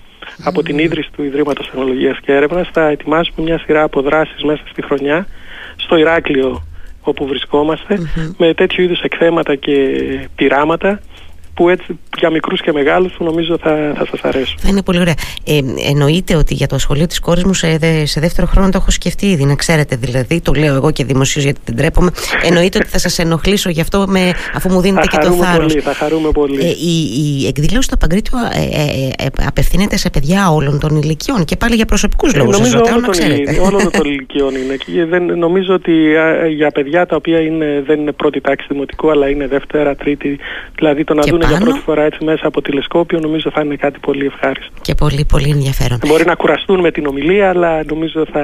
από 0.44 0.64
την 0.64 0.78
ίδρυση 0.80 1.10
του 1.12 1.24
Ιδρύματος 1.24 1.66
Τεχνολογίας 1.66 2.20
και 2.20 2.34
Έρευνας 2.34 2.70
θα 2.74 2.88
ετοιμάσουμε 2.88 3.46
μια 3.46 3.60
σειρά 3.60 3.84
από 3.84 4.02
δράσεις 4.02 4.44
μέσα 4.44 4.64
στη 4.72 4.82
χρονιά 4.82 5.28
στο 5.76 5.98
Ηράκλειο 5.98 6.64
όπου 7.02 7.26
με 8.38 8.54
τέτοιου 8.54 8.84
είδους 8.84 9.02
εκθέματα 9.02 9.56
και 9.56 10.00
πειράματα 10.36 11.00
που 11.54 11.70
έτσι 11.70 12.00
για 12.18 12.30
μικρούς 12.30 12.62
και 12.62 12.72
μεγάλους 12.72 13.14
που 13.14 13.24
νομίζω 13.24 13.58
θα, 13.58 13.94
θα 13.96 14.06
σας 14.06 14.22
αρέσουν. 14.22 14.58
Είναι 14.68 14.84
πολύ 14.84 15.00
ωραία. 15.00 15.14
Ε, 15.46 15.60
εννοείται 15.90 16.36
ότι 16.36 16.54
για 16.54 16.68
το 16.68 16.78
σχολείο 16.78 17.08
της 17.08 17.20
κόρης 17.20 17.44
μου 17.44 17.54
σε, 17.54 18.06
σε 18.06 18.20
δεύτερο 18.20 18.48
χρόνο 18.48 18.70
το 18.70 18.78
έχω 18.82 18.92
σκεφτεί 18.92 19.26
ήδη, 19.26 19.46
να 19.46 19.56
ξέρετε 19.56 19.96
δηλαδή, 19.96 20.42
το 20.42 20.54
λέω 20.54 20.76
εγώ 20.76 20.92
και 20.92 21.04
δημοσίως 21.04 21.44
γιατί 21.44 21.60
δεν 21.66 21.76
τρέπομαι, 21.76 22.12
εννοείται 22.44 22.78
ότι 22.78 22.88
θα 22.88 22.98
σας 22.98 23.20
ενοχλήσω 23.20 23.70
γι' 23.70 23.82
αυτό 23.82 24.06
με, 24.08 24.32
αφού 24.54 24.72
μου 24.72 24.82
δίνετε 24.82 25.08
και 25.08 25.18
το 25.18 25.32
θάρρος. 25.32 25.72
Πολύ, 25.72 25.80
θα 25.80 25.94
χαρούμε 25.94 26.32
πολύ. 26.32 26.60
Ε, 26.60 26.68
η, 26.68 26.96
η 27.42 27.48
εκδήλωση 27.48 27.88
στο 27.88 27.98
Παγκρίτιο 27.98 28.38
ε, 28.54 28.62
ε, 28.82 29.26
ε, 29.26 29.28
απευθύνεται 29.46 29.98
σε 29.98 30.10
παιδιά 30.10 30.50
όλων 30.50 30.80
των 30.80 30.96
ηλικιών 30.96 31.46
και 31.46 31.56
πάλι 31.56 31.76
για 31.76 31.86
προσωπικούς 31.86 32.36
λόγους. 32.36 32.58
νομίζω 32.58 32.82
όλων 32.86 33.02
των, 33.04 33.14
όλων 33.66 33.92
των 33.92 34.06
ηλικιών 34.06 34.56
είναι. 34.56 34.76
Και 34.76 35.06
δεν, 35.06 35.38
νομίζω 35.38 35.74
ότι 35.74 35.92
για 36.56 36.72
παιδιά 36.72 37.06
τα 37.06 37.16
οποία 37.16 37.40
είναι, 37.40 37.84
δεν 37.86 38.00
είναι 38.00 38.12
πρώτη 38.12 38.42
τάξη 38.42 38.68
δημοτικού 38.70 39.12
αλλά 39.12 39.30
είναι 39.30 39.48
δευτέρα, 39.48 39.96
τρίτη, 39.96 40.40
δηλαδή 40.76 41.04
το 41.04 41.14
να 41.14 41.22
δουν 41.22 41.43
για 41.48 41.58
πρώτη 41.58 41.80
φορά 41.80 42.04
έτσι 42.04 42.24
μέσα 42.24 42.48
από 42.48 42.62
τηλεσκόπιο 42.62 43.20
νομίζω 43.20 43.52
θα 43.54 43.62
είναι 43.62 43.76
κάτι 43.76 44.00
πολύ 44.00 44.26
ευχάριστο. 44.26 44.74
Και 44.82 44.96
πολύ 44.96 45.26
πολύ 45.26 45.50
ενδιαφέρον. 45.50 46.00
Μπορεί 46.08 46.26
να 46.26 46.36
κουραστούν 46.36 46.80
με 46.80 46.92
την 46.92 47.06
ομιλία 47.06 47.50
αλλά 47.50 47.84
νομίζω 47.84 48.26
θα... 48.32 48.42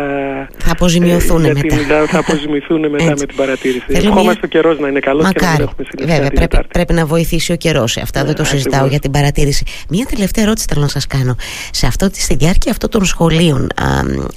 Θα 0.57 0.71
αποζημιωθούν 0.71 1.45
ε, 1.45 1.53
μετά. 1.53 2.05
θα 2.05 2.19
αποζημιωθούν 2.19 2.89
μετά 2.89 3.13
με 3.19 3.25
την 3.25 3.35
παρατήρηση. 3.35 3.85
Ευχόμαστε 3.87 4.23
μια... 4.23 4.39
ο 4.43 4.47
καιρός 4.47 4.79
να 4.79 4.87
είναι 4.87 4.99
καλός 4.99 5.23
Μακάρι. 5.23 5.57
και 5.57 5.63
να 5.63 5.63
έχουμε 5.63 6.13
Βέβαια 6.13 6.29
πρέπει, 6.29 6.67
πρέπει 6.67 6.93
να 6.93 7.05
βοηθήσει 7.05 7.51
ο 7.51 7.55
καιρός. 7.55 7.97
Αυτά 7.97 8.25
δεν 8.25 8.35
το 8.35 8.43
συζητάω 8.43 8.87
για 8.87 8.99
την 8.99 9.11
παρατήρηση. 9.11 9.65
Μία 9.89 10.05
τελευταία 10.05 10.43
ερώτηση 10.43 10.65
θέλω 10.69 10.81
να 10.81 10.87
σας 10.87 11.07
κάνω. 11.07 11.35
Σε 11.71 11.85
αυτό, 11.85 12.09
στη 12.13 12.35
διάρκεια 12.35 12.71
αυτών 12.71 12.89
των 12.89 13.05
σχολείων 13.05 13.61
α, 13.61 13.85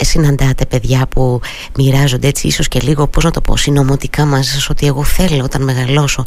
συναντάτε 0.01 0.67
παιδιά 0.67 1.07
που 1.09 1.41
μοιράζονται 1.77 2.29
έτσι 2.29 2.47
ίσως 2.47 2.69
και 2.69 2.81
λίγο 2.83 3.07
πώς 3.07 3.25
να 3.25 3.31
το 3.31 3.41
πω 3.41 3.57
συνωμοτικά 3.57 4.25
μαζί 4.25 4.51
σας 4.51 4.69
ότι 4.71 4.87
εγώ 4.87 5.05
θέλω 5.05 5.45
όταν 5.45 5.63
μεγαλώσω 5.63 6.25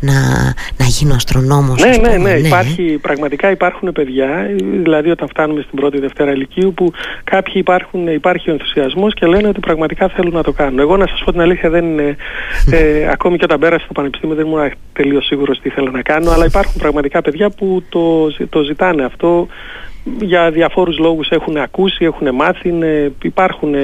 να, 0.00 0.12
να 0.76 0.84
γίνω 0.86 1.14
αστρονόμος 1.14 1.63
όμως. 1.68 1.82
Ναι, 1.82 1.96
ναι, 1.96 2.08
ναι, 2.08 2.16
ναι, 2.16 2.46
Υπάρχει, 2.46 2.98
πραγματικά 3.02 3.50
υπάρχουν 3.50 3.92
παιδιά, 3.92 4.50
δηλαδή 4.82 5.10
όταν 5.10 5.28
φτάνουμε 5.28 5.60
στην 5.60 5.78
πρώτη 5.78 5.98
Δευτέρα 5.98 6.32
ηλικίου 6.32 6.74
που 6.74 6.92
κάποιοι 7.24 7.54
υπάρχουν, 7.56 8.06
υπάρχει 8.06 8.50
ο 8.50 8.52
ενθουσιασμός 8.52 9.14
και 9.14 9.26
λένε 9.26 9.48
ότι 9.48 9.60
πραγματικά 9.60 10.08
θέλουν 10.08 10.32
να 10.32 10.42
το 10.42 10.52
κάνουν. 10.52 10.78
Εγώ 10.78 10.96
να 10.96 11.06
σας 11.06 11.22
πω 11.24 11.30
την 11.30 11.40
αλήθεια 11.40 11.70
δεν 11.70 11.84
είναι, 11.84 12.16
ε, 12.70 13.08
ακόμη 13.14 13.36
και 13.36 13.44
όταν 13.44 13.58
πέρασα 13.58 13.84
στο 13.84 13.92
πανεπιστήμιο 13.92 14.36
δεν 14.36 14.46
ήμουν 14.46 14.70
τελείως 14.92 15.26
σίγουρος 15.26 15.60
τι 15.60 15.68
θέλω 15.68 15.90
να 15.90 16.02
κάνω, 16.02 16.30
αλλά 16.30 16.44
υπάρχουν 16.44 16.74
πραγματικά 16.78 17.22
παιδιά 17.22 17.50
που 17.50 17.82
το, 17.88 18.32
το 18.48 18.62
ζητάνε 18.62 19.04
αυτό 19.04 19.46
για 20.20 20.50
διαφόρους 20.50 20.98
λόγους 20.98 21.28
έχουν 21.28 21.56
ακούσει, 21.56 22.04
έχουν 22.04 22.34
μάθει, 22.34 22.74
υπάρχουν 23.22 23.74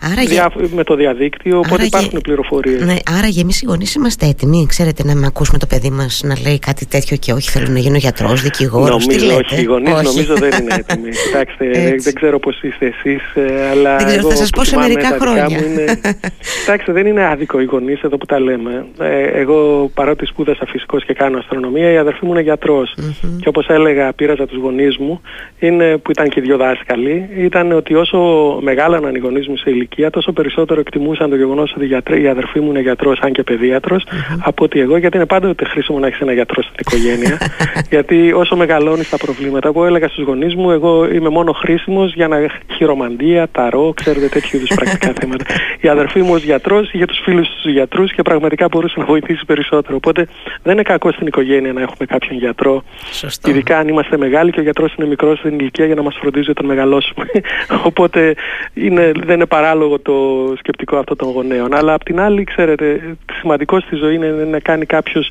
Άρα 0.00 0.22
για... 0.22 0.52
με 0.74 0.84
το 0.84 0.94
διαδίκτυο, 0.94 1.58
οπότε 1.58 1.74
άρα 1.74 1.84
υπάρχουν 1.84 2.10
για... 2.10 2.20
πληροφορίες. 2.20 2.80
Ναι, 2.80 2.94
άρα 3.18 3.26
για 3.26 3.42
εμείς 3.42 3.62
οι 3.62 3.64
γονείς 3.66 3.94
είμαστε 3.94 4.26
έτοιμοι, 4.26 4.66
ξέρετε, 4.68 5.04
να 5.04 5.14
με 5.14 5.26
ακούσουμε 5.26 5.58
το 5.58 5.66
παιδί 5.66 5.90
μας 5.90 6.20
να 6.24 6.36
λέει 6.46 6.58
κάτι 6.58 6.86
τέτοιο 6.86 7.16
και 7.16 7.32
όχι 7.32 7.50
θέλω 7.50 7.66
να 7.68 7.78
γίνω 7.78 7.96
γιατρός, 7.96 8.42
δικηγόρος, 8.42 9.06
νομίζω, 9.06 9.08
τι 9.08 9.24
λέτε; 9.24 9.54
Όχι, 9.54 9.60
οι 9.60 9.64
γονείς 9.64 9.92
όχι. 9.92 10.04
νομίζω 10.04 10.34
δεν 10.34 10.52
είναι 10.60 10.74
έτοιμοι. 10.74 11.10
Κοιτάξτε, 11.26 11.96
δεν 12.02 12.14
ξέρω 12.14 12.38
πώς 12.38 12.62
είστε 12.62 12.86
εσείς, 12.86 13.22
ε, 13.34 13.68
αλλά 13.70 13.96
δεν 13.96 14.06
ξέρω, 14.06 14.20
εγώ 14.20 14.30
θα 14.30 14.36
σας 14.36 14.50
πω 14.50 14.64
σε 14.64 14.76
μερικά 14.76 15.16
χρόνια. 15.20 15.48
Μου 15.50 15.64
είναι... 15.70 16.00
Κοιτάξτε, 16.60 16.92
δεν 16.92 17.06
είναι 17.06 17.26
άδικο 17.26 17.60
οι 17.60 17.64
γονείς 17.64 18.00
εδώ 18.02 18.16
που 18.16 18.26
τα 18.26 18.40
λέμε. 18.40 18.86
Ε, 18.98 19.40
εγώ 19.40 19.90
παρότι 19.94 20.26
σπούδασα 20.26 20.66
φυσικός 20.66 21.04
και 21.04 21.14
κάνω 21.14 21.38
αστρονομία, 21.38 21.90
η 21.92 21.96
αδερφή 21.96 22.24
μου 22.24 22.32
είναι 22.32 22.42
γιατρός. 22.42 22.94
Mm-hmm. 22.96 23.28
Και 23.40 23.48
όπως 23.48 23.66
έλεγα, 23.66 24.12
πείραζα 24.12 24.46
τους 24.46 24.58
γονείς 24.58 24.96
μου, 24.96 25.20
είναι, 25.58 25.96
που 25.96 26.10
ήταν 26.10 26.28
και 26.28 26.40
δύο 26.40 26.56
δάσκαλοι, 26.56 27.28
ήταν 27.36 27.72
ότι 27.72 27.94
όσο 27.94 28.18
μεγάλαναν 28.62 29.14
οι 29.14 29.18
γονείς 29.18 29.48
μου 29.48 29.56
σε 29.56 29.70
ηλικία, 29.70 29.85
ηλικία, 29.86 30.10
τόσο 30.10 30.32
περισσότερο 30.32 30.80
εκτιμούσαν 30.80 31.30
το 31.30 31.36
γεγονός 31.36 31.72
ότι 31.76 31.86
γιατρέ, 31.86 32.20
η 32.20 32.28
αδερφή 32.28 32.60
μου 32.60 32.70
είναι 32.70 32.80
γιατρός, 32.80 33.18
αν 33.20 33.32
και 33.32 33.42
παιδίατρο, 33.42 33.96
mm-hmm. 33.96 34.38
από 34.44 34.64
ότι 34.64 34.80
εγώ, 34.80 34.96
γιατί 34.96 35.16
είναι 35.16 35.26
πάντοτε 35.26 35.64
χρήσιμο 35.64 35.98
να 35.98 36.06
έχεις 36.06 36.20
ένα 36.20 36.32
γιατρό 36.32 36.62
στην 36.62 36.74
οικογένεια. 36.78 37.38
γιατί 37.94 38.32
όσο 38.32 38.56
μεγαλώνεις 38.56 39.08
τα 39.08 39.16
προβλήματα, 39.16 39.68
εγώ 39.68 39.86
έλεγα 39.86 40.08
στους 40.08 40.24
γονείς 40.24 40.54
μου, 40.54 40.70
εγώ 40.70 41.12
είμαι 41.12 41.28
μόνο 41.28 41.52
χρήσιμος 41.52 42.14
για 42.14 42.28
να 42.28 42.36
χειρομαντία, 42.76 43.48
ταρό, 43.52 43.92
ξέρετε 43.96 44.28
τέτοιου 44.28 44.56
είδους 44.56 44.70
πρακτικά 44.74 45.12
θέματα. 45.20 45.44
Η 45.80 45.88
αδερφή 45.88 46.22
μου 46.22 46.32
ως 46.32 46.42
γιατρός 46.42 46.92
είχε 46.92 47.04
τους 47.04 47.18
φίλους 47.24 47.48
του 47.62 47.70
γιατρούς 47.70 48.12
και 48.12 48.22
πραγματικά 48.22 48.68
μπορούσε 48.70 48.94
να 48.98 49.04
βοηθήσει 49.04 49.44
περισσότερο. 49.44 49.96
Οπότε 49.96 50.26
δεν 50.62 50.72
είναι 50.72 50.82
κακό 50.82 51.12
στην 51.12 51.26
οικογένεια 51.26 51.72
να 51.72 51.80
έχουμε 51.80 52.06
κάποιον 52.06 52.38
γιατρό. 52.38 52.82
Σωστό. 53.10 53.50
Ειδικά 53.50 53.78
αν 53.78 53.88
είμαστε 53.88 54.16
μεγάλοι 54.16 54.50
και 54.50 54.60
ο 54.60 54.62
γιατρός 54.62 54.94
είναι 54.94 55.08
μικρός 55.08 55.38
στην 55.38 55.58
ηλικία 55.58 55.86
για 55.86 55.94
να 55.94 56.02
μας 56.02 56.16
φροντίζει 56.20 56.50
όταν 56.50 56.66
μεγαλώσουμε. 56.66 57.24
Οπότε 57.90 58.34
είναι, 58.74 59.12
δεν 59.24 59.34
είναι 59.34 59.46
παράλογο 59.46 59.75
λόγω 59.76 59.98
το 59.98 60.14
σκεπτικό 60.58 60.96
αυτό 60.96 61.16
των 61.16 61.30
γονέων. 61.30 61.74
Αλλά 61.74 61.92
απ' 61.94 62.02
την 62.02 62.20
άλλη, 62.20 62.44
ξέρετε, 62.44 63.16
σημαντικό 63.40 63.80
στη 63.80 63.96
ζωή 63.96 64.14
είναι 64.14 64.30
να 64.30 64.58
κάνει 64.58 64.86
κάποιος 64.86 65.30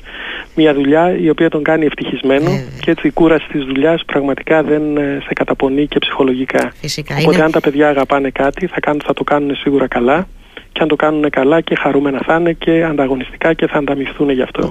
μια 0.54 0.74
δουλειά 0.74 1.16
η 1.18 1.28
οποία 1.28 1.48
τον 1.48 1.62
κάνει 1.62 1.84
ευτυχισμένο 1.84 2.50
και 2.80 2.90
έτσι 2.90 3.06
η 3.06 3.10
κούραση 3.10 3.48
της 3.48 3.64
δουλειάς 3.64 4.04
πραγματικά 4.04 4.62
δεν 4.62 4.96
ε, 4.96 5.18
σε 5.22 5.32
καταπονεί 5.32 5.86
και 5.86 5.98
ψυχολογικά. 5.98 6.72
Φυσικά, 6.80 7.16
Οπότε 7.20 7.42
αν 7.42 7.50
τα 7.50 7.60
παιδιά 7.60 7.88
αγαπάνε 7.88 8.30
κάτι 8.30 8.66
θα, 8.66 8.80
κάνουν, 8.80 9.00
θα 9.04 9.12
το 9.12 9.24
κάνουν 9.24 9.56
σίγουρα 9.56 9.86
καλά 9.86 10.26
και 10.72 10.82
αν 10.82 10.88
το 10.88 10.96
κάνουν 10.96 11.30
καλά 11.30 11.60
και 11.60 11.74
χαρούμενα 11.74 12.20
θα 12.26 12.36
είναι 12.36 12.52
και 12.52 12.84
ανταγωνιστικά 12.84 13.52
και 13.52 13.66
θα 13.66 13.78
ανταμυφθούν 13.78 14.30
γι' 14.30 14.42
αυτό. 14.42 14.70